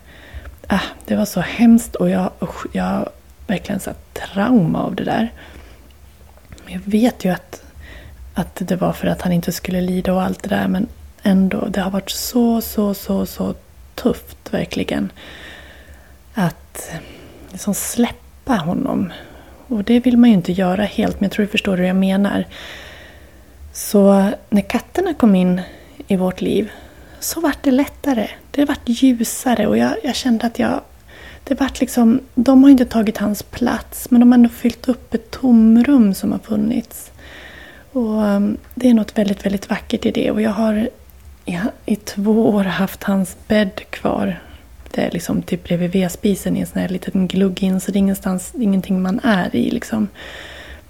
Äh, 0.70 0.82
det 1.06 1.16
var 1.16 1.26
så 1.26 1.40
hemskt 1.40 1.96
och 1.96 2.10
jag, 2.10 2.32
usch, 2.42 2.66
jag 2.72 3.10
verkligen 3.48 3.80
så 3.80 3.92
trauma 4.14 4.84
av 4.84 4.96
det 4.96 5.04
där. 5.04 5.32
Jag 6.68 6.82
vet 6.86 7.26
ju 7.26 7.30
att 7.30 7.63
att 8.34 8.56
det 8.56 8.76
var 8.76 8.94
för 8.94 9.08
att 9.08 9.22
han 9.22 9.32
inte 9.32 9.52
skulle 9.52 9.82
lida 9.82 10.14
och 10.14 10.22
allt 10.22 10.44
det 10.44 10.50
där. 10.50 10.68
Men 10.68 10.88
ändå, 11.24 11.68
det 11.68 11.82
har 11.82 11.92
varit 11.92 12.10
så, 12.10 12.62
så, 12.62 12.94
så, 12.94 13.26
så 13.26 13.56
tufft 13.96 14.54
verkligen. 14.54 15.12
Att 16.34 16.92
liksom 17.52 17.74
släppa 17.74 18.56
honom. 18.56 19.14
Och 19.68 19.84
det 19.84 20.00
vill 20.00 20.18
man 20.18 20.30
ju 20.30 20.36
inte 20.36 20.52
göra 20.52 20.84
helt, 20.84 21.20
men 21.20 21.26
jag 21.26 21.32
tror 21.32 21.46
du 21.46 21.52
förstår 21.52 21.78
hur 21.78 21.86
jag 21.86 21.96
menar. 21.96 22.46
Så 23.74 24.30
när 24.50 24.62
katterna 24.62 25.14
kom 25.14 25.36
in 25.36 25.62
i 26.08 26.16
vårt 26.16 26.42
liv 26.42 26.72
så 27.20 27.40
vart 27.40 27.64
det 27.64 27.72
lättare. 27.72 28.30
Det 28.52 28.66
vart 28.66 28.82
ljusare 28.86 29.68
och 29.68 29.78
jag, 29.78 29.96
jag 30.04 30.16
kände 30.16 30.46
att 30.46 30.60
jag... 30.60 30.82
Det 31.44 31.60
vart 31.60 31.80
liksom, 31.80 32.20
de 32.36 32.64
har 32.64 32.70
inte 32.70 32.86
tagit 32.86 33.18
hans 33.18 33.44
plats 33.44 34.12
men 34.12 34.20
de 34.20 34.32
har 34.32 34.38
ändå 34.38 34.50
fyllt 34.50 34.90
upp 34.90 35.14
ett 35.14 35.32
tomrum 35.32 36.14
som 36.14 36.32
har 36.32 36.40
funnits. 36.40 37.12
Och 37.94 38.26
ehm, 38.26 38.58
Det 38.76 38.90
är 38.90 38.94
något 38.94 39.18
väldigt, 39.18 39.46
väldigt 39.46 39.70
vackert 39.70 40.06
i 40.06 40.12
det. 40.12 40.32
Och 40.32 40.42
jag 40.42 40.52
har 40.52 40.90
ja, 41.46 41.62
i 41.86 41.96
två 41.96 42.50
år 42.50 42.64
haft 42.64 43.04
hans 43.04 43.36
bädd 43.48 43.82
kvar. 43.90 44.40
Det 44.92 45.02
är 45.02 45.12
liksom 45.12 45.42
typ 45.42 45.64
bredvid 45.64 45.92
vedspisen 45.92 46.58
i 46.58 46.60
en 46.60 46.68
sån 46.68 46.82
här 46.82 46.90
liten 46.90 47.28
glugg 47.28 47.64
in 47.64 47.80
så 47.80 47.92
det 47.92 47.98
är 47.98 48.00
ingenstans, 48.00 48.54
ingenting 48.56 49.02
man 49.02 49.20
är 49.24 49.56
i. 49.56 49.72
Liksom. 49.72 50.08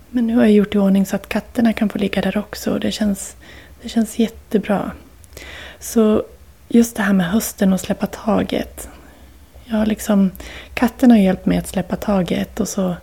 Men 0.10 0.28
nu 0.28 0.36
har 0.36 0.44
jag 0.44 0.52
gjort 0.52 0.76
i 0.76 0.78
ordning 0.78 1.06
så 1.06 1.16
att 1.16 1.30
katterna 1.30 1.74
kan 1.74 1.90
få 1.90 1.98
ligga 1.98 2.22
där 2.22 2.38
också 2.38 2.72
och 2.72 2.80
det 2.80 2.92
känns, 2.92 3.36
det 3.82 3.90
känns 3.90 4.20
jättebra. 4.20 4.92
Så 5.80 6.24
just 6.68 6.96
det 6.96 7.04
här 7.04 7.14
med 7.14 7.30
hösten 7.30 7.74
och 7.74 7.80
släppa 7.80 8.06
taget. 8.06 8.90
Jag 9.66 9.78
har 9.78 9.86
liksom, 9.86 10.32
katterna 10.74 11.14
har 11.14 11.22
hjälpt 11.22 11.46
mig 11.46 11.58
att 11.58 11.68
släppa 11.68 11.96
taget 11.96 12.60
och 12.60 12.68
så 12.68 12.96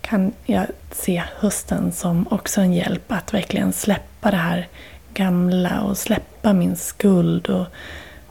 kan 0.00 0.32
jag 0.46 0.66
se 0.92 1.22
hösten 1.36 1.92
som 1.92 2.26
också 2.30 2.60
en 2.60 2.72
hjälp 2.72 3.12
att 3.12 3.34
verkligen 3.34 3.72
släppa 3.72 4.30
det 4.30 4.36
här 4.36 4.68
gamla 5.14 5.80
och 5.80 5.98
släppa 5.98 6.52
min 6.52 6.76
skuld 6.76 7.46
och 7.46 7.66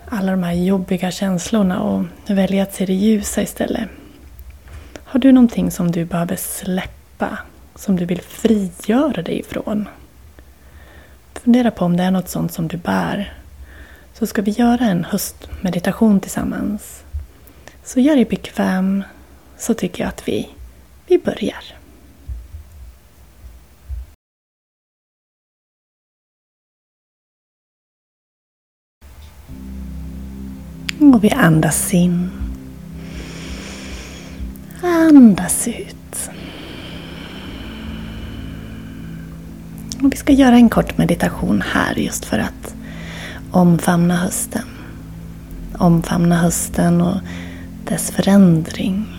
alla 0.09 0.31
de 0.31 0.43
här 0.43 0.53
jobbiga 0.53 1.11
känslorna 1.11 1.81
och 1.81 2.05
välja 2.27 2.63
att 2.63 2.73
se 2.73 2.85
det 2.85 2.93
ljusa 2.93 3.41
istället. 3.41 3.89
Har 5.03 5.19
du 5.19 5.31
någonting 5.31 5.71
som 5.71 5.91
du 5.91 6.05
behöver 6.05 6.35
släppa? 6.35 7.37
Som 7.75 7.95
du 7.95 8.05
vill 8.05 8.21
frigöra 8.21 9.21
dig 9.21 9.39
ifrån? 9.39 9.87
Fundera 11.33 11.71
på 11.71 11.85
om 11.85 11.97
det 11.97 12.03
är 12.03 12.11
något 12.11 12.29
sånt 12.29 12.53
som 12.53 12.67
du 12.67 12.77
bär. 12.77 13.33
Så 14.13 14.27
ska 14.27 14.41
vi 14.41 14.51
göra 14.51 14.85
en 14.85 15.03
höstmeditation 15.03 16.19
tillsammans. 16.19 17.03
Så 17.83 17.99
gör 17.99 18.15
dig 18.15 18.25
bekväm 18.25 19.03
så 19.57 19.73
tycker 19.73 20.03
jag 20.03 20.07
att 20.07 20.27
vi 20.27 20.49
vi 21.09 21.17
börjar. 21.17 21.63
Och 30.99 31.23
vi 31.23 31.31
andas 31.31 31.93
in. 31.93 32.29
Andas 34.83 35.67
ut. 35.67 36.29
Och 40.03 40.13
vi 40.13 40.17
ska 40.17 40.33
göra 40.33 40.55
en 40.55 40.69
kort 40.69 40.97
meditation 40.97 41.63
här 41.73 41.95
just 41.95 42.25
för 42.25 42.39
att 42.39 42.75
omfamna 43.51 44.15
hösten. 44.15 44.67
Omfamna 45.77 46.37
hösten 46.37 47.01
och 47.01 47.17
dess 47.85 48.11
förändring. 48.11 49.18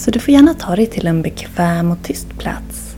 Så 0.00 0.10
du 0.10 0.18
får 0.18 0.34
gärna 0.34 0.54
ta 0.54 0.76
dig 0.76 0.86
till 0.86 1.06
en 1.06 1.22
bekväm 1.22 1.90
och 1.90 2.02
tyst 2.02 2.38
plats. 2.38 2.96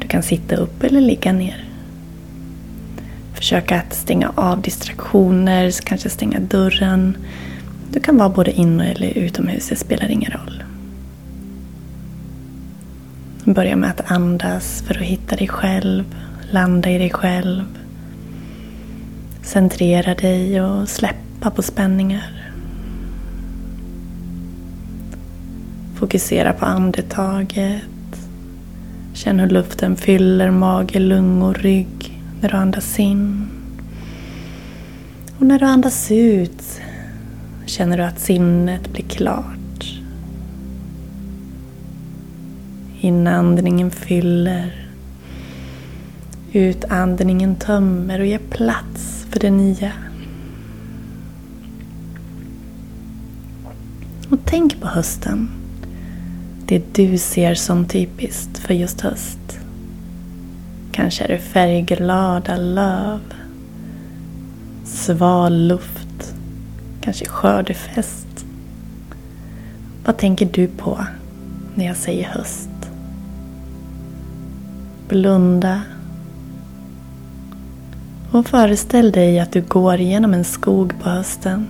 Du 0.00 0.08
kan 0.08 0.22
sitta 0.22 0.56
upp 0.56 0.82
eller 0.82 1.00
ligga 1.00 1.32
ner. 1.32 1.64
Försök 3.34 3.72
att 3.72 3.94
stänga 3.94 4.32
av 4.34 4.62
distraktioner, 4.62 5.72
kanske 5.84 6.10
stänga 6.10 6.40
dörren. 6.40 7.16
Du 7.90 8.00
kan 8.00 8.16
vara 8.16 8.28
både 8.28 8.52
inne 8.52 8.92
eller 8.92 9.18
utomhus, 9.18 9.68
det 9.68 9.76
spelar 9.76 10.10
ingen 10.10 10.30
roll. 10.30 10.62
Börja 13.44 13.76
med 13.76 13.90
att 13.90 14.10
andas 14.10 14.82
för 14.86 14.94
att 14.94 15.06
hitta 15.06 15.36
dig 15.36 15.48
själv, 15.48 16.04
landa 16.50 16.90
i 16.90 16.98
dig 16.98 17.10
själv. 17.10 17.64
Centrera 19.42 20.14
dig 20.14 20.62
och 20.62 20.88
släppa 20.88 21.50
på 21.50 21.62
spänningar. 21.62 22.43
Fokusera 25.94 26.52
på 26.52 26.64
andetaget. 26.64 27.82
Känn 29.12 29.40
hur 29.40 29.48
luften 29.48 29.96
fyller 29.96 30.50
mage, 30.50 30.98
lungor, 30.98 31.54
rygg 31.54 32.20
när 32.40 32.48
du 32.48 32.56
andas 32.56 32.98
in. 32.98 33.46
Och 35.38 35.46
när 35.46 35.58
du 35.58 35.66
andas 35.66 36.10
ut 36.10 36.80
känner 37.66 37.96
du 37.96 38.02
att 38.02 38.20
sinnet 38.20 38.92
blir 38.92 39.04
klart. 39.04 40.00
Inandningen 43.00 43.90
fyller. 43.90 44.88
Utandningen 46.52 47.56
tömmer 47.56 48.20
och 48.20 48.26
ger 48.26 48.38
plats 48.50 49.26
för 49.30 49.40
det 49.40 49.50
nya. 49.50 49.92
Och 54.28 54.38
tänk 54.44 54.80
på 54.80 54.86
hösten 54.86 55.48
det 56.66 56.94
du 56.94 57.18
ser 57.18 57.54
som 57.54 57.84
typiskt 57.84 58.58
för 58.58 58.74
just 58.74 59.00
höst. 59.00 59.58
Kanske 60.92 61.24
är 61.24 61.28
det 61.28 61.38
färgglada 61.38 62.56
löv, 62.56 63.20
sval 64.84 65.66
luft, 65.66 66.34
kanske 67.00 67.24
skördefest. 67.26 68.46
Vad 70.04 70.16
tänker 70.16 70.48
du 70.52 70.66
på 70.66 71.06
när 71.74 71.86
jag 71.86 71.96
säger 71.96 72.28
höst? 72.28 72.70
Blunda 75.08 75.82
och 78.30 78.46
föreställ 78.46 79.12
dig 79.12 79.40
att 79.40 79.52
du 79.52 79.62
går 79.62 79.96
genom 79.96 80.34
en 80.34 80.44
skog 80.44 80.92
på 81.02 81.08
hösten. 81.08 81.66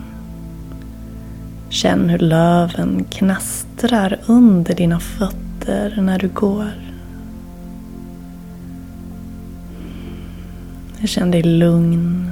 Känn 1.75 2.09
hur 2.09 2.19
löven 2.19 3.05
knastrar 3.11 4.21
under 4.27 4.75
dina 4.75 5.01
fötter 5.01 6.01
när 6.01 6.19
du 6.19 6.29
går. 6.29 6.71
Känn 11.05 11.31
dig 11.31 11.43
lugn. 11.43 12.31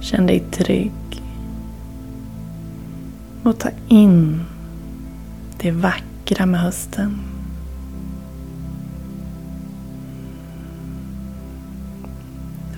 Känn 0.00 0.26
dig 0.26 0.40
trygg. 0.50 1.22
Och 3.42 3.58
ta 3.58 3.68
in 3.88 4.44
det 5.58 5.70
vackra 5.70 6.46
med 6.46 6.60
hösten. 6.60 7.20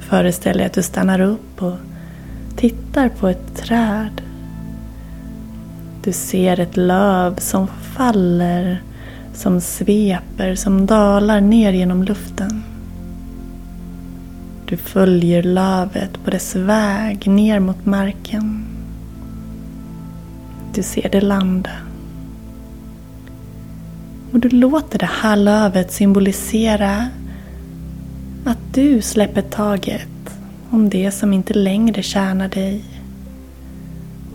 Föreställ 0.00 0.56
dig 0.56 0.66
att 0.66 0.72
du 0.72 0.82
stannar 0.82 1.20
upp 1.20 1.62
och 1.62 1.76
tittar 2.56 3.08
på 3.08 3.28
ett 3.28 3.56
träd. 3.56 4.22
Du 6.08 6.12
ser 6.12 6.60
ett 6.60 6.76
löv 6.76 7.36
som 7.36 7.66
faller, 7.66 8.82
som 9.34 9.60
sveper, 9.60 10.54
som 10.54 10.86
dalar 10.86 11.40
ner 11.40 11.72
genom 11.72 12.02
luften. 12.02 12.62
Du 14.66 14.76
följer 14.76 15.42
lövet 15.42 16.24
på 16.24 16.30
dess 16.30 16.56
väg 16.56 17.26
ner 17.26 17.60
mot 17.60 17.86
marken. 17.86 18.64
Du 20.74 20.82
ser 20.82 21.08
det 21.08 21.20
landa. 21.20 21.70
Och 24.32 24.38
du 24.40 24.48
låter 24.48 24.98
det 24.98 25.10
här 25.22 25.36
lövet 25.36 25.92
symbolisera 25.92 27.08
att 28.44 28.74
du 28.74 29.02
släpper 29.02 29.42
taget 29.42 30.38
om 30.70 30.88
det 30.88 31.10
som 31.10 31.32
inte 31.32 31.54
längre 31.54 32.02
tjänar 32.02 32.48
dig 32.48 32.84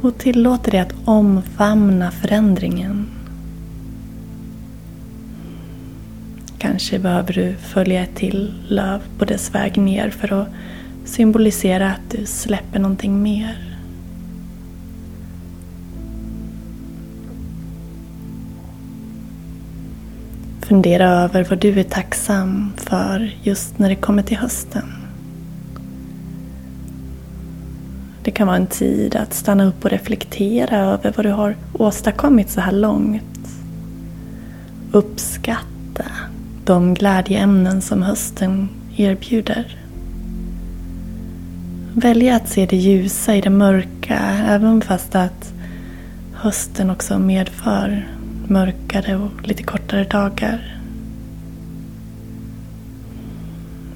och 0.03 0.17
tillåter 0.17 0.71
dig 0.71 0.79
att 0.79 0.93
omfamna 1.05 2.11
förändringen. 2.11 3.07
Kanske 6.57 6.99
behöver 6.99 7.33
du 7.33 7.55
följa 7.55 8.03
ett 8.03 8.15
till 8.15 8.53
löv 8.67 9.01
på 9.17 9.25
dess 9.25 9.55
väg 9.55 9.77
ner 9.77 10.09
för 10.09 10.41
att 10.41 10.47
symbolisera 11.05 11.91
att 11.91 12.11
du 12.11 12.25
släpper 12.25 12.79
någonting 12.79 13.21
mer. 13.21 13.79
Fundera 20.61 21.09
över 21.09 21.43
vad 21.49 21.59
du 21.59 21.79
är 21.79 21.83
tacksam 21.83 22.73
för 22.77 23.35
just 23.43 23.79
när 23.79 23.89
det 23.89 23.95
kommer 23.95 24.23
till 24.23 24.37
hösten. 24.37 25.02
Det 28.23 28.31
kan 28.31 28.47
vara 28.47 28.57
en 28.57 28.67
tid 28.67 29.15
att 29.15 29.33
stanna 29.33 29.65
upp 29.65 29.85
och 29.85 29.91
reflektera 29.91 30.77
över 30.77 31.13
vad 31.15 31.25
du 31.25 31.31
har 31.31 31.55
åstadkommit 31.73 32.49
så 32.49 32.61
här 32.61 32.71
långt. 32.71 33.23
Uppskatta 34.91 36.05
de 36.65 36.93
glädjeämnen 36.93 37.81
som 37.81 38.01
hösten 38.01 38.69
erbjuder. 38.97 39.77
Välja 41.93 42.35
att 42.35 42.49
se 42.49 42.65
det 42.65 42.77
ljusa 42.77 43.35
i 43.35 43.41
det 43.41 43.49
mörka 43.49 44.19
även 44.47 44.81
fast 44.81 45.15
att 45.15 45.53
hösten 46.33 46.89
också 46.89 47.19
medför 47.19 48.07
mörkare 48.47 49.15
och 49.15 49.47
lite 49.47 49.63
kortare 49.63 50.03
dagar. 50.03 50.79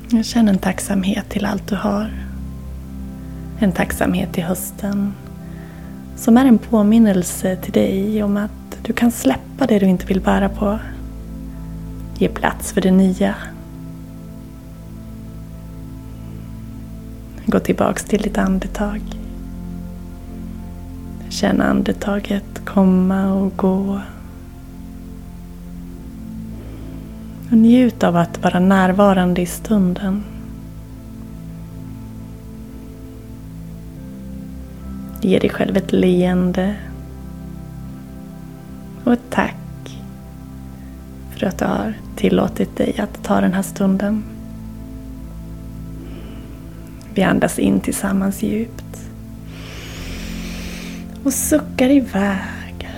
Jag 0.09 0.25
känner 0.25 0.53
en 0.53 0.59
tacksamhet 0.59 1.29
till 1.29 1.45
allt 1.45 1.67
du 1.67 1.75
har. 1.75 2.26
En 3.59 3.71
tacksamhet 3.71 4.37
i 4.37 4.41
hösten 4.41 5.13
som 6.15 6.37
är 6.37 6.45
en 6.45 6.57
påminnelse 6.57 7.55
till 7.55 7.73
dig 7.73 8.23
om 8.23 8.37
att 8.37 8.77
du 8.83 8.93
kan 8.93 9.11
släppa 9.11 9.67
det 9.67 9.79
du 9.79 9.85
inte 9.85 10.05
vill 10.05 10.21
bära 10.21 10.49
på. 10.49 10.79
Ge 12.17 12.27
plats 12.27 12.71
för 12.71 12.81
det 12.81 12.91
nya. 12.91 13.35
Gå 17.45 17.59
tillbaks 17.59 18.03
till 18.03 18.21
ditt 18.21 18.37
andetag. 18.37 19.01
Känn 21.29 21.61
andetaget 21.61 22.65
komma 22.65 23.33
och 23.33 23.57
gå. 23.57 24.01
Och 27.51 27.57
njut 27.57 28.03
av 28.03 28.15
att 28.15 28.43
vara 28.43 28.59
närvarande 28.59 29.41
i 29.41 29.45
stunden. 29.45 30.23
Ge 35.21 35.39
dig 35.39 35.49
själv 35.49 35.77
ett 35.77 35.91
leende. 35.91 36.75
Och 39.03 39.13
ett 39.13 39.29
tack 39.29 39.55
för 41.31 41.47
att 41.47 41.57
du 41.57 41.65
har 41.65 41.93
tillåtit 42.15 42.77
dig 42.77 42.99
att 42.99 43.23
ta 43.23 43.41
den 43.41 43.53
här 43.53 43.61
stunden. 43.61 44.23
Vi 47.13 47.23
andas 47.23 47.59
in 47.59 47.79
tillsammans 47.79 48.43
djupt. 48.43 49.09
Och 51.23 51.33
suckar 51.33 51.89
iväg. 51.89 52.89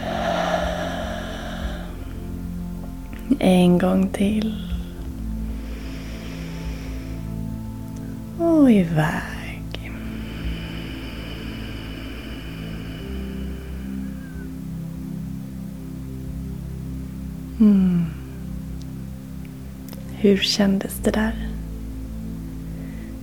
En 3.39 3.77
gång 3.77 4.10
till. 4.10 4.55
Och 8.38 8.71
iväg. 8.71 9.38
Mm. 17.60 18.06
Hur 20.12 20.38
kändes 20.38 20.93
det 21.04 21.12
där? 21.12 21.48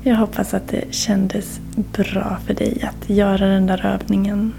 Jag 0.03 0.17
hoppas 0.17 0.55
att 0.55 0.69
det 0.69 0.95
kändes 0.95 1.61
bra 1.93 2.39
för 2.47 2.55
dig 2.55 2.83
att 2.83 3.11
göra 3.11 3.47
den 3.47 3.67
där 3.67 3.87
övningen. 3.87 4.53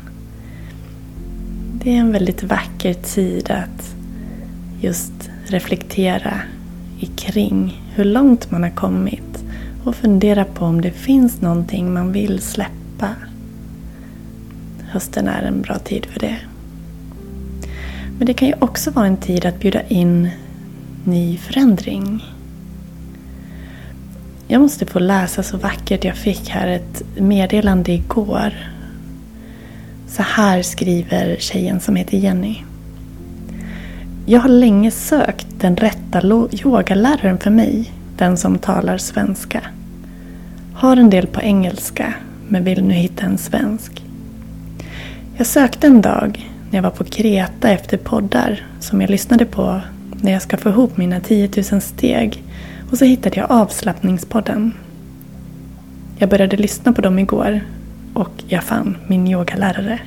Det 1.84 1.96
är 1.96 2.00
en 2.00 2.12
väldigt 2.12 2.44
vacker 2.44 2.94
tid 2.94 3.52
att 3.52 3.96
just 4.82 5.30
reflektera 5.46 6.42
kring 7.16 7.82
hur 7.96 8.06
långt 8.06 8.52
man 8.52 8.63
har 8.63 8.70
kommit 8.70 9.44
och 9.84 9.96
fundera 9.96 10.46
på 10.46 10.66
om 10.66 10.82
det 10.82 10.92
finns 10.92 11.42
någonting 11.42 11.94
man 11.94 12.12
vill 12.12 12.42
släppa. 12.42 13.16
Hösten 14.90 15.28
är 15.28 15.44
en 15.44 15.62
bra 15.62 15.80
tid 15.80 16.06
för 16.06 16.20
det. 16.20 16.38
Men 18.17 18.27
det 18.27 18.34
kan 18.34 18.47
ju 18.47 18.53
också 18.60 18.91
vara 18.91 19.08
en 19.08 19.17
tid 19.17 19.45
att 19.45 19.60
bjuda 19.60 19.82
in 19.82 20.30
ny 21.03 21.38
förändring. 21.38 22.23
Jag 24.47 24.62
måste 24.62 24.86
få 24.86 24.99
läsa 24.99 25.43
så 25.43 25.58
vackert 25.58 26.03
jag 26.03 26.15
fick 26.15 26.49
här 26.49 26.67
ett 26.67 27.03
meddelande 27.17 27.91
igår. 27.91 28.53
Så 30.08 30.23
här 30.23 30.62
skriver 30.62 31.36
tjejen 31.39 31.80
som 31.80 31.95
heter 31.95 32.17
Jenny. 32.17 32.63
Jag 34.25 34.39
har 34.39 34.49
länge 34.49 34.91
sökt 34.91 35.47
den 35.60 35.75
rätta 35.75 36.47
yogaläraren 36.51 37.38
för 37.38 37.49
mig, 37.49 37.91
den 38.17 38.38
som 38.38 38.58
talar 38.58 38.97
svenska. 38.97 39.62
Har 40.73 40.97
en 40.97 41.10
del 41.10 41.27
på 41.27 41.41
engelska, 41.41 42.13
men 42.47 42.63
vill 42.63 42.84
nu 42.84 42.93
hitta 42.93 43.25
en 43.25 43.38
svensk. 43.38 44.03
Jag 45.38 45.47
sökte 45.47 45.88
en 45.88 46.01
dag 46.01 46.49
när 46.69 46.77
jag 46.77 46.84
var 46.84 46.89
på 46.89 47.03
Kreta 47.03 47.69
efter 47.69 47.97
poddar 47.97 48.65
som 48.80 49.01
jag 49.01 49.10
lyssnade 49.10 49.45
på 49.45 49.82
när 50.21 50.32
jag 50.32 50.41
ska 50.41 50.58
få 50.58 50.69
ihop 50.69 50.97
mina 50.97 51.19
10 51.19 51.49
000 51.71 51.82
steg. 51.82 52.43
Och 52.91 52.97
så 52.97 53.06
hittade 53.06 53.39
jag 53.39 53.51
avslappningspodden. 53.51 54.73
Jag 56.17 56.30
började 56.30 56.58
lyssna 56.58 56.93
på 56.93 57.01
dem 57.01 57.19
igår 57.19 57.62
och 58.13 58.43
jag 58.47 58.63
fann 58.63 58.97
min 59.08 59.27
yogalärare. 59.27 59.99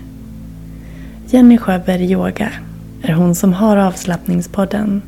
Jenny 1.26 1.58
Sjöberg 1.58 2.12
Yoga 2.12 2.50
är 3.02 3.12
hon 3.12 3.34
som 3.34 3.52
har 3.52 3.76
avslappningspodden 3.76 5.02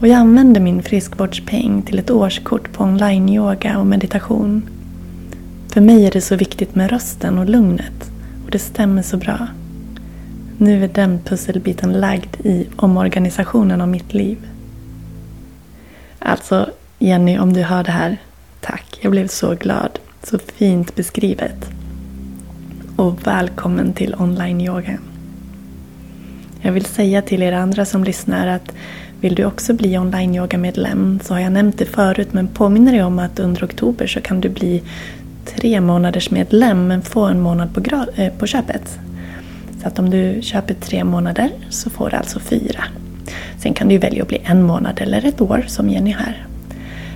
och 0.00 0.08
jag 0.08 0.16
använder 0.16 0.60
min 0.60 0.82
friskvårdspeng 0.82 1.82
till 1.82 1.98
ett 1.98 2.10
årskort 2.10 2.72
på 2.72 2.84
online-yoga 2.84 3.78
och 3.78 3.86
meditation. 3.86 4.62
För 5.68 5.80
mig 5.80 6.06
är 6.06 6.10
det 6.10 6.20
så 6.20 6.36
viktigt 6.36 6.74
med 6.74 6.90
rösten 6.90 7.38
och 7.38 7.48
lugnet 7.48 8.10
och 8.44 8.50
det 8.50 8.58
stämmer 8.58 9.02
så 9.02 9.16
bra. 9.16 9.48
Nu 10.58 10.84
är 10.84 10.88
den 10.88 11.18
pusselbiten 11.24 11.92
lagd 11.92 12.46
i 12.46 12.66
omorganisationen 12.76 13.80
av 13.80 13.88
mitt 13.88 14.14
liv. 14.14 14.38
Alltså, 16.18 16.70
Jenny, 16.98 17.38
om 17.38 17.52
du 17.52 17.62
hör 17.62 17.84
det 17.84 17.90
här, 17.90 18.16
tack. 18.60 18.98
Jag 19.00 19.10
blev 19.10 19.26
så 19.26 19.54
glad. 19.54 19.98
Så 20.22 20.38
fint 20.38 20.94
beskrivet. 20.94 21.70
Och 22.96 23.26
välkommen 23.26 23.92
till 23.92 24.14
online-yoga. 24.14 24.98
Jag 26.60 26.72
vill 26.72 26.84
säga 26.84 27.22
till 27.22 27.42
er 27.42 27.52
andra 27.52 27.84
som 27.84 28.04
lyssnar 28.04 28.46
att 28.46 28.72
vill 29.20 29.34
du 29.34 29.44
också 29.44 29.74
bli 29.74 29.98
online 29.98 30.34
yoga-medlem 30.34 31.20
så 31.22 31.34
har 31.34 31.40
jag 31.40 31.52
nämnt 31.52 31.78
det 31.78 31.84
förut 31.84 32.32
men 32.32 32.48
påminner 32.48 32.92
dig 32.92 33.02
om 33.02 33.18
att 33.18 33.38
under 33.38 33.64
oktober 33.64 34.06
så 34.06 34.20
kan 34.20 34.40
du 34.40 34.48
bli 34.48 34.82
tre 35.44 35.80
månaders 35.80 36.30
medlem 36.30 36.86
men 36.86 37.02
få 37.02 37.24
en 37.24 37.40
månad 37.40 37.74
på, 37.74 38.06
eh, 38.16 38.32
på 38.32 38.46
köpet. 38.46 38.98
Så 39.82 39.88
att 39.88 39.98
om 39.98 40.10
du 40.10 40.38
köper 40.42 40.74
tre 40.74 41.04
månader 41.04 41.50
så 41.70 41.90
får 41.90 42.10
du 42.10 42.16
alltså 42.16 42.40
fyra. 42.40 42.84
Sen 43.58 43.74
kan 43.74 43.88
du 43.88 43.98
välja 43.98 44.22
att 44.22 44.28
bli 44.28 44.40
en 44.44 44.62
månad 44.62 45.00
eller 45.00 45.26
ett 45.26 45.40
år 45.40 45.64
som 45.66 45.88
Jenny 45.88 46.12
här. 46.12 46.46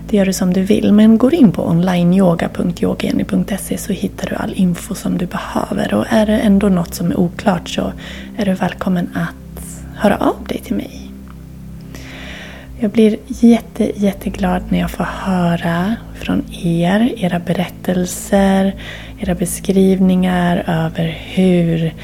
Det 0.09 0.17
gör 0.17 0.27
du 0.27 0.33
som 0.33 0.53
du 0.53 0.63
vill 0.63 0.93
men 0.93 1.19
går 1.19 1.35
in 1.35 1.53
på 1.53 1.69
onlineyoga.yogajenny.se 1.69 3.79
så 3.79 3.93
hittar 3.93 4.31
du 4.31 4.35
all 4.35 4.53
info 4.55 4.95
som 4.95 5.19
du 5.19 5.27
behöver 5.27 5.95
och 5.95 6.05
är 6.09 6.27
det 6.27 6.39
ändå 6.39 6.69
något 6.69 6.95
som 6.95 7.11
är 7.11 7.21
oklart 7.21 7.69
så 7.69 7.93
är 8.37 8.45
du 8.45 8.53
välkommen 8.53 9.09
att 9.15 9.35
höra 9.97 10.17
av 10.17 10.45
dig 10.49 10.59
till 10.59 10.77
mig. 10.77 11.11
Jag 12.81 12.91
blir 12.91 13.17
jätte, 13.27 14.01
jätteglad 14.01 14.63
när 14.69 14.79
jag 14.79 14.91
får 14.91 15.05
höra 15.05 15.97
från 16.15 16.45
er, 16.63 17.15
era 17.17 17.39
berättelser, 17.39 18.75
era 19.21 19.35
beskrivningar 19.35 20.65
över 20.67 21.19
hur 21.35 21.95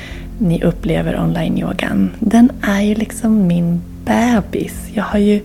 ni 0.42 0.62
upplever 0.62 1.20
online-yogan. 1.20 2.10
Den 2.20 2.52
är 2.62 2.80
ju 2.80 2.94
liksom 2.94 3.46
min 3.46 3.80
bebis. 4.04 4.74
Jag 4.94 5.04
har 5.04 5.18
ju 5.18 5.40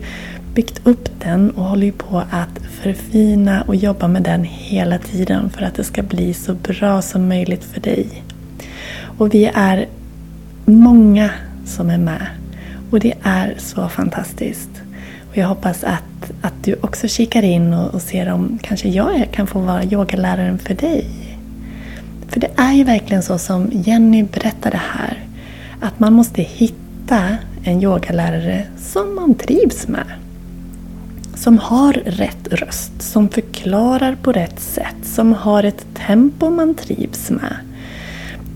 byggt 0.54 0.86
upp 0.86 1.08
den 1.18 1.50
och 1.50 1.64
håller 1.64 1.92
på 1.92 2.22
att 2.30 2.58
förfina 2.82 3.62
och 3.62 3.76
jobba 3.76 4.08
med 4.08 4.22
den 4.22 4.44
hela 4.44 4.98
tiden 4.98 5.50
för 5.50 5.62
att 5.62 5.74
det 5.74 5.84
ska 5.84 6.02
bli 6.02 6.34
så 6.34 6.54
bra 6.54 7.02
som 7.02 7.28
möjligt 7.28 7.64
för 7.64 7.80
dig. 7.80 8.22
Och 9.18 9.34
vi 9.34 9.50
är 9.54 9.86
många 10.64 11.30
som 11.66 11.90
är 11.90 11.98
med. 11.98 12.26
Och 12.90 13.00
det 13.00 13.14
är 13.22 13.54
så 13.58 13.88
fantastiskt. 13.88 14.70
Och 15.30 15.36
jag 15.36 15.48
hoppas 15.48 15.84
att, 15.84 16.32
att 16.42 16.64
du 16.64 16.74
också 16.80 17.08
kikar 17.08 17.42
in 17.42 17.74
och, 17.74 17.94
och 17.94 18.02
ser 18.02 18.32
om 18.32 18.58
kanske 18.62 18.88
jag 18.88 19.28
kan 19.32 19.46
få 19.46 19.58
vara 19.58 19.84
yogaläraren 19.84 20.58
för 20.58 20.74
dig. 20.74 21.27
För 22.28 22.40
det 22.40 22.50
är 22.56 22.72
ju 22.72 22.84
verkligen 22.84 23.22
så 23.22 23.38
som 23.38 23.68
Jenny 23.72 24.22
berättade 24.22 24.80
här. 24.94 25.24
Att 25.80 26.00
man 26.00 26.12
måste 26.12 26.42
hitta 26.42 27.36
en 27.64 27.82
yogalärare 27.82 28.64
som 28.78 29.14
man 29.14 29.34
trivs 29.34 29.88
med. 29.88 30.06
Som 31.34 31.58
har 31.58 31.92
rätt 31.92 32.48
röst, 32.48 32.92
som 33.02 33.28
förklarar 33.28 34.16
på 34.22 34.32
rätt 34.32 34.60
sätt, 34.60 34.96
som 35.02 35.32
har 35.32 35.62
ett 35.62 35.86
tempo 36.06 36.50
man 36.50 36.74
trivs 36.74 37.30
med. 37.30 37.56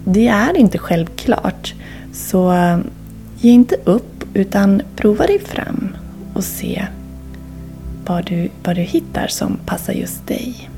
Det 0.05 0.29
är 0.29 0.57
inte 0.57 0.79
självklart. 0.79 1.75
Så 2.13 2.55
ge 3.41 3.51
inte 3.51 3.77
upp 3.85 4.25
utan 4.35 4.83
prova 4.97 5.27
dig 5.27 5.39
fram 5.39 5.97
och 6.35 6.45
se 6.45 6.87
vad 8.07 8.25
du, 8.25 8.49
vad 8.65 8.77
du 8.77 8.83
hittar 8.83 9.27
som 9.27 9.59
passar 9.67 9.93
just 9.93 10.27
dig. 10.27 10.71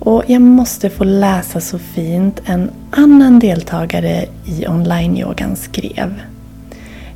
Och 0.00 0.24
jag 0.26 0.42
måste 0.42 0.90
få 0.90 1.04
läsa 1.04 1.60
så 1.60 1.78
fint 1.78 2.40
en 2.44 2.70
annan 2.90 3.38
deltagare 3.38 4.26
i 4.44 4.66
online-yogan 4.66 5.56
skrev. 5.56 6.22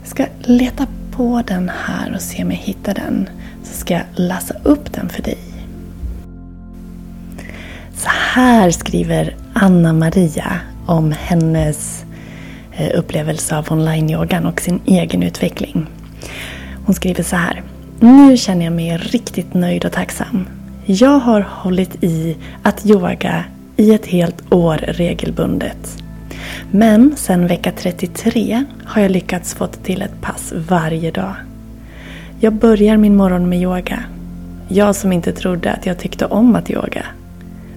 Jag 0.01 0.09
ska 0.09 0.27
leta 0.41 0.87
på 1.11 1.43
den 1.47 1.71
här 1.87 2.15
och 2.15 2.21
se 2.21 2.43
om 2.43 2.51
jag 2.51 2.59
hittar 2.59 2.95
den. 2.95 3.29
Så 3.65 3.75
ska 3.75 3.95
jag 3.95 4.05
läsa 4.15 4.55
upp 4.63 4.93
den 4.93 5.09
för 5.09 5.23
dig. 5.23 5.39
Så 7.95 8.09
här 8.11 8.71
skriver 8.71 9.37
Anna-Maria 9.53 10.61
om 10.87 11.15
hennes 11.19 12.05
eh, 12.73 12.99
upplevelse 12.99 13.57
av 13.57 13.73
online-yogan 13.73 14.47
och 14.47 14.61
sin 14.61 14.81
egen 14.87 15.23
utveckling. 15.23 15.87
Hon 16.87 16.95
skriver 16.95 17.23
så 17.23 17.37
här. 17.37 17.63
Nu 18.01 18.37
känner 18.37 18.65
jag 18.65 18.73
mig 18.73 18.97
riktigt 18.97 19.55
nöjd 19.55 19.85
och 19.85 19.93
tacksam. 19.93 20.47
Jag 20.87 21.19
har 21.19 21.41
hållit 21.41 22.05
i 22.05 22.37
att 22.63 22.87
yoga 22.87 23.45
i 23.77 23.95
ett 23.95 24.07
helt 24.07 24.53
år 24.53 24.77
regelbundet. 24.77 26.03
Men 26.71 27.17
sen 27.17 27.47
vecka 27.47 27.73
33 27.77 28.65
har 28.85 29.03
jag 29.03 29.11
lyckats 29.11 29.55
få 29.55 29.67
till 29.67 30.03
ett 30.03 30.21
pass 30.21 30.53
varje 30.69 31.11
dag. 31.11 31.35
Jag 32.41 32.53
börjar 32.53 32.97
min 32.97 33.17
morgon 33.17 33.49
med 33.49 33.61
yoga. 33.61 34.05
Jag 34.69 34.97
som 34.97 35.13
inte 35.13 35.33
trodde 35.33 35.73
att 35.73 35.87
jag 35.87 35.99
tyckte 35.99 36.27
om 36.27 36.57
att 36.57 36.71
yoga. 36.71 37.07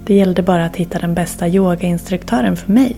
Det 0.06 0.14
gällde 0.14 0.42
bara 0.42 0.66
att 0.66 0.76
hitta 0.76 1.00
den 1.00 1.14
bästa 1.14 1.48
yogainstruktören 1.48 2.58
för 2.58 2.72
mig. 2.72 2.96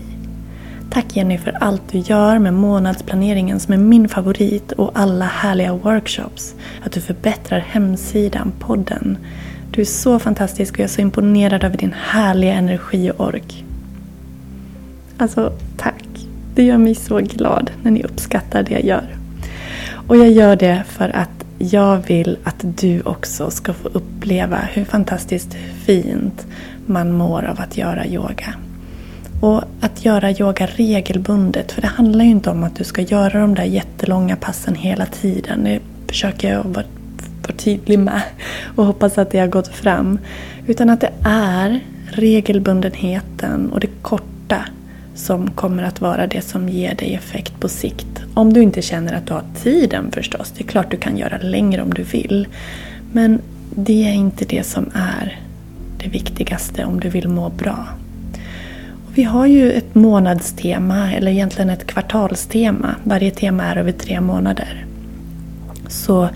Tack 0.90 1.16
Jenny 1.16 1.38
för 1.38 1.56
allt 1.60 1.82
du 1.92 1.98
gör 1.98 2.38
med 2.38 2.54
månadsplaneringen 2.54 3.60
som 3.60 3.74
är 3.74 3.78
min 3.78 4.08
favorit 4.08 4.72
och 4.72 4.90
alla 4.94 5.24
härliga 5.24 5.72
workshops. 5.72 6.54
Att 6.84 6.92
du 6.92 7.00
förbättrar 7.00 7.58
hemsidan, 7.58 8.52
podden. 8.58 9.18
Du 9.78 9.82
är 9.82 9.86
så 9.86 10.18
fantastisk 10.18 10.74
och 10.74 10.78
jag 10.78 10.84
är 10.84 10.88
så 10.88 11.00
imponerad 11.00 11.64
över 11.64 11.76
din 11.76 11.94
härliga 12.02 12.52
energi 12.52 13.10
och 13.10 13.26
ork. 13.26 13.64
Alltså, 15.18 15.52
tack. 15.76 16.04
Det 16.54 16.62
gör 16.62 16.78
mig 16.78 16.94
så 16.94 17.18
glad 17.18 17.70
när 17.82 17.90
ni 17.90 18.02
uppskattar 18.02 18.62
det 18.62 18.72
jag 18.72 18.84
gör. 18.84 19.16
Och 20.06 20.16
jag 20.16 20.30
gör 20.30 20.56
det 20.56 20.82
för 20.88 21.16
att 21.16 21.44
jag 21.58 21.96
vill 21.96 22.38
att 22.44 22.56
du 22.60 23.02
också 23.02 23.50
ska 23.50 23.72
få 23.72 23.88
uppleva 23.88 24.56
hur 24.56 24.84
fantastiskt 24.84 25.54
fint 25.84 26.46
man 26.86 27.12
mår 27.12 27.44
av 27.44 27.60
att 27.60 27.76
göra 27.76 28.06
yoga. 28.06 28.54
Och 29.40 29.62
att 29.80 30.04
göra 30.04 30.30
yoga 30.30 30.66
regelbundet, 30.66 31.72
för 31.72 31.82
det 31.82 31.88
handlar 31.88 32.24
ju 32.24 32.30
inte 32.30 32.50
om 32.50 32.64
att 32.64 32.76
du 32.76 32.84
ska 32.84 33.02
göra 33.02 33.40
de 33.40 33.54
där 33.54 33.64
jättelånga 33.64 34.36
passen 34.36 34.74
hela 34.74 35.06
tiden. 35.06 35.64
Det 35.64 35.80
försöker 36.08 36.52
jag 36.52 36.66
tydlig 37.58 37.98
med 37.98 38.22
och 38.76 38.84
hoppas 38.84 39.18
att 39.18 39.30
det 39.30 39.38
har 39.38 39.46
gått 39.46 39.68
fram. 39.68 40.18
Utan 40.66 40.90
att 40.90 41.00
det 41.00 41.12
är 41.24 41.80
regelbundenheten 42.10 43.70
och 43.70 43.80
det 43.80 44.02
korta 44.02 44.64
som 45.14 45.50
kommer 45.50 45.82
att 45.82 46.00
vara 46.00 46.26
det 46.26 46.40
som 46.40 46.68
ger 46.68 46.94
dig 46.94 47.14
effekt 47.14 47.60
på 47.60 47.68
sikt. 47.68 48.22
Om 48.34 48.52
du 48.52 48.62
inte 48.62 48.82
känner 48.82 49.12
att 49.12 49.26
du 49.26 49.32
har 49.32 49.44
tiden 49.62 50.12
förstås. 50.12 50.52
Det 50.56 50.64
är 50.64 50.68
klart 50.68 50.90
du 50.90 50.96
kan 50.96 51.16
göra 51.16 51.38
längre 51.38 51.82
om 51.82 51.94
du 51.94 52.02
vill. 52.02 52.46
Men 53.12 53.40
det 53.74 54.08
är 54.08 54.12
inte 54.12 54.44
det 54.44 54.66
som 54.66 54.90
är 54.94 55.40
det 55.98 56.08
viktigaste 56.08 56.84
om 56.84 57.00
du 57.00 57.08
vill 57.08 57.28
må 57.28 57.48
bra. 57.48 57.86
Vi 59.14 59.22
har 59.22 59.46
ju 59.46 59.72
ett 59.72 59.94
månadstema, 59.94 61.12
eller 61.12 61.30
egentligen 61.32 61.70
ett 61.70 61.86
kvartalstema. 61.86 62.94
Varje 63.04 63.30
tema 63.30 63.64
är 63.64 63.76
över 63.76 63.92
tre 63.92 64.20
månader. 64.20 64.84
Så 65.88 66.28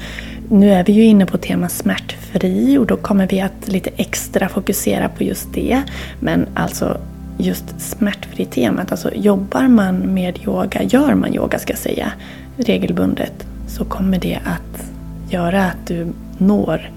nu 0.52 0.70
är 0.70 0.84
vi 0.84 0.92
ju 0.92 1.04
inne 1.04 1.26
på 1.26 1.38
temat 1.38 1.72
smärtfri 1.72 2.78
och 2.78 2.86
då 2.86 2.96
kommer 2.96 3.26
vi 3.26 3.40
att 3.40 3.68
lite 3.68 3.90
extra 3.96 4.48
fokusera 4.48 5.08
på 5.08 5.24
just 5.24 5.54
det. 5.54 5.82
Men 6.20 6.46
alltså 6.54 7.00
just 7.38 7.80
smärtfri-temat, 7.80 8.90
alltså 8.90 9.14
jobbar 9.14 9.68
man 9.68 9.96
med 9.96 10.38
yoga, 10.46 10.82
gör 10.82 11.14
man 11.14 11.34
yoga 11.34 11.58
ska 11.58 11.72
jag 11.72 11.78
säga, 11.78 12.12
regelbundet 12.56 13.46
så 13.68 13.84
kommer 13.84 14.18
det 14.18 14.38
att 14.44 14.90
göra 15.30 15.64
att 15.64 15.86
du 15.86 16.06
når 16.38 16.90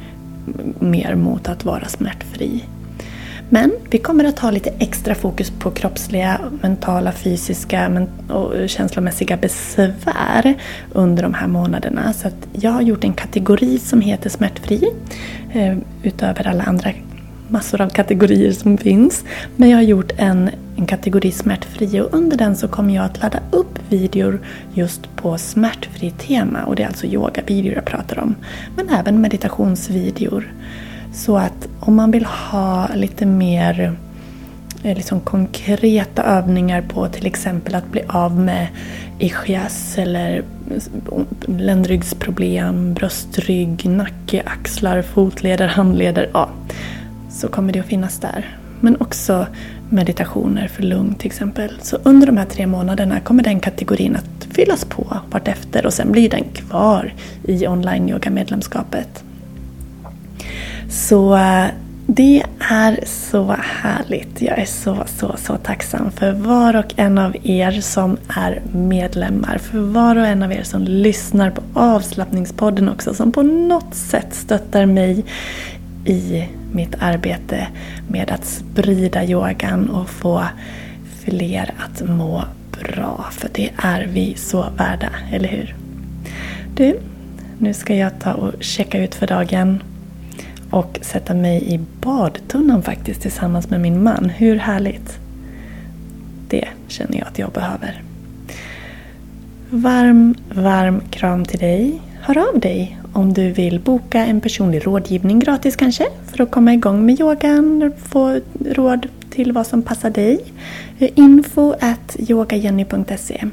mer 0.79 1.15
mot 1.15 1.49
att 1.49 1.65
vara 1.65 1.87
smärtfri. 1.87 2.63
Men 3.49 3.71
vi 3.89 3.97
kommer 3.97 4.23
att 4.23 4.39
ha 4.39 4.51
lite 4.51 4.69
extra 4.79 5.15
fokus 5.15 5.51
på 5.51 5.71
kroppsliga, 5.71 6.39
mentala, 6.61 7.11
fysiska 7.11 8.07
och 8.29 8.69
känslomässiga 8.69 9.37
besvär 9.37 10.53
under 10.93 11.23
de 11.23 11.33
här 11.33 11.47
månaderna. 11.47 12.13
Så 12.13 12.29
jag 12.51 12.71
har 12.71 12.81
gjort 12.81 13.03
en 13.03 13.13
kategori 13.13 13.79
som 13.79 14.01
heter 14.01 14.29
smärtfri 14.29 14.89
eh, 15.53 15.77
utöver 16.03 16.47
alla 16.47 16.63
andra 16.63 16.91
massor 17.47 17.81
av 17.81 17.89
kategorier 17.89 18.51
som 18.51 18.77
finns. 18.77 19.23
Men 19.55 19.69
jag 19.69 19.77
har 19.77 19.83
gjort 19.83 20.11
en, 20.17 20.49
en 20.77 20.85
kategori 20.85 21.31
smärtfri 21.31 22.01
och 22.01 22.13
under 22.13 22.37
den 22.37 22.55
så 22.55 22.67
kommer 22.67 22.95
jag 22.95 23.05
att 23.05 23.21
ladda 23.21 23.39
upp 23.51 23.79
videor 23.89 24.39
just 24.73 25.15
på 25.15 25.37
smärtfri 25.37 26.11
tema 26.11 26.63
och 26.63 26.75
det 26.75 26.83
är 26.83 26.87
alltså 26.87 27.05
yogavideor 27.05 27.75
jag 27.75 27.85
pratar 27.85 28.19
om. 28.19 28.35
Men 28.75 28.89
även 28.89 29.21
meditationsvideor. 29.21 30.53
Så 31.15 31.37
att 31.37 31.67
om 31.79 31.95
man 31.95 32.11
vill 32.11 32.25
ha 32.25 32.87
lite 32.95 33.25
mer 33.25 33.97
eh, 34.83 34.95
liksom 34.95 35.19
konkreta 35.19 36.23
övningar 36.23 36.81
på 36.81 37.07
till 37.07 37.25
exempel 37.25 37.75
att 37.75 37.91
bli 37.91 38.01
av 38.07 38.39
med 38.39 38.67
ischias 39.19 39.97
eller 39.97 40.43
ländryggsproblem, 41.47 42.93
bröstrygg, 42.93 43.89
nacke, 43.89 44.43
axlar, 44.45 45.01
fotleder, 45.01 45.67
handleder. 45.67 46.29
Ja, 46.33 46.49
så 47.29 47.47
kommer 47.47 47.73
det 47.73 47.79
att 47.79 47.85
finnas 47.85 48.19
där. 48.19 48.57
Men 48.81 49.01
också 49.01 49.47
meditationer 49.89 50.67
för 50.67 50.83
lugn 50.83 51.15
till 51.15 51.27
exempel. 51.27 51.71
Så 51.81 51.97
under 52.03 52.27
de 52.27 52.37
här 52.37 52.45
tre 52.45 52.67
månaderna 52.67 53.19
kommer 53.19 53.43
den 53.43 53.59
kategorin 53.59 54.15
att 54.15 54.55
fyllas 54.55 54.85
på 54.85 55.17
vartefter 55.31 55.85
och 55.85 55.93
sen 55.93 56.11
blir 56.11 56.29
den 56.29 56.43
kvar 56.53 57.13
i 57.43 57.67
online 57.67 58.09
yoga 58.09 58.29
medlemskapet. 58.29 59.24
Så 60.89 61.35
eh, 61.35 61.67
Det 62.07 62.43
är 62.59 62.99
så 63.05 63.55
härligt. 63.61 64.41
Jag 64.41 64.59
är 64.59 64.65
så, 64.65 65.03
så, 65.05 65.35
så 65.37 65.57
tacksam 65.57 66.11
för 66.11 66.31
var 66.31 66.75
och 66.75 66.93
en 66.95 67.17
av 67.17 67.35
er 67.43 67.71
som 67.71 68.17
är 68.27 68.61
medlemmar. 68.73 69.57
För 69.57 69.79
var 69.79 70.15
och 70.15 70.27
en 70.27 70.43
av 70.43 70.51
er 70.51 70.63
som 70.63 70.83
lyssnar 70.83 71.51
på 71.51 71.61
avslappningspodden 71.73 72.89
också. 72.89 73.13
Som 73.13 73.31
på 73.31 73.41
något 73.41 73.95
sätt 73.95 74.33
stöttar 74.33 74.85
mig 74.85 75.25
i 76.05 76.47
mitt 76.71 76.95
arbete 76.99 77.67
med 78.07 78.31
att 78.31 78.45
sprida 78.45 79.23
yogan 79.25 79.89
och 79.89 80.09
få 80.09 80.43
fler 81.25 81.73
att 81.77 82.09
må 82.09 82.43
bra. 82.71 83.25
För 83.31 83.49
det 83.53 83.69
är 83.77 84.07
vi 84.07 84.35
så 84.37 84.65
värda, 84.77 85.09
eller 85.31 85.49
hur? 85.49 85.75
Du, 86.75 86.99
nu 87.57 87.73
ska 87.73 87.95
jag 87.95 88.19
ta 88.19 88.33
och 88.33 88.53
checka 88.59 89.03
ut 89.03 89.15
för 89.15 89.27
dagen 89.27 89.83
och 90.71 90.99
sätta 91.01 91.33
mig 91.33 91.73
i 91.73 91.79
badtunnan 92.01 92.83
faktiskt 92.83 93.21
tillsammans 93.21 93.69
med 93.69 93.81
min 93.81 94.03
man. 94.03 94.29
Hur 94.29 94.55
härligt? 94.55 95.19
Det 96.47 96.67
känner 96.87 97.17
jag 97.17 97.27
att 97.27 97.39
jag 97.39 97.51
behöver. 97.51 98.01
Varm, 99.69 100.35
varm 100.49 101.01
kram 101.09 101.45
till 101.45 101.59
dig. 101.59 102.01
Hör 102.21 102.37
av 102.37 102.59
dig 102.59 102.99
om 103.13 103.33
du 103.33 103.51
vill 103.51 103.79
boka 103.79 104.25
en 104.25 104.41
personlig 104.41 104.87
rådgivning 104.87 105.39
gratis 105.39 105.75
kanske 105.75 106.07
för 106.27 106.43
att 106.43 106.51
komma 106.51 106.73
igång 106.73 107.05
med 107.05 107.19
yogan, 107.19 107.93
få 107.97 108.39
råd 108.65 109.07
till 109.29 109.51
vad 109.51 109.67
som 109.67 109.81
passar 109.81 110.09
dig. 110.09 110.39
Info 110.99 111.73
at 111.79 112.15
yogajenny.se 112.29 113.43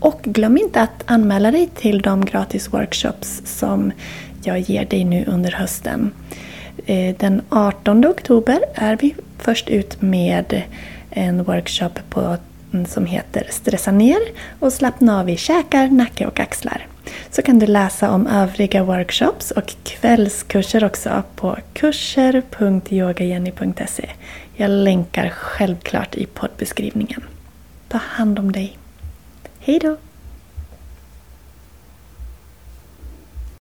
Och 0.00 0.20
glöm 0.22 0.56
inte 0.56 0.82
att 0.82 1.02
anmäla 1.06 1.50
dig 1.50 1.68
till 1.74 2.02
de 2.02 2.24
gratis 2.24 2.72
workshops 2.72 3.42
som 3.44 3.92
jag 4.42 4.60
ger 4.60 4.84
dig 4.84 5.04
nu 5.04 5.24
under 5.26 5.50
hösten. 5.50 6.10
Eh, 6.86 7.16
den 7.16 7.42
18 7.48 8.06
oktober 8.06 8.60
är 8.74 8.96
vi 8.96 9.14
först 9.38 9.68
ut 9.68 10.02
med 10.02 10.62
en 11.10 11.44
workshop 11.44 11.90
på, 12.10 12.36
mm, 12.72 12.86
som 12.86 13.06
heter 13.06 13.46
Stressa 13.50 13.90
ner 13.90 14.18
och 14.58 14.72
slappna 14.72 15.20
av 15.20 15.28
i 15.28 15.36
käkar, 15.36 15.88
nacke 15.88 16.26
och 16.26 16.40
axlar. 16.40 16.86
Så 17.30 17.42
kan 17.42 17.58
du 17.58 17.66
läsa 17.66 18.10
om 18.10 18.26
övriga 18.26 18.84
workshops 18.84 19.50
och 19.50 19.74
kvällskurser 19.82 20.84
också 20.84 21.22
på 21.36 21.56
kurser.yogajenny.se. 21.72 24.10
Jag 24.56 24.70
länkar 24.70 25.28
självklart 25.28 26.14
i 26.14 26.26
poddbeskrivningen. 26.26 27.24
Ta 27.88 27.98
hand 27.98 28.38
om 28.38 28.52
dig. 28.52 28.78
Hejdå! 29.60 29.96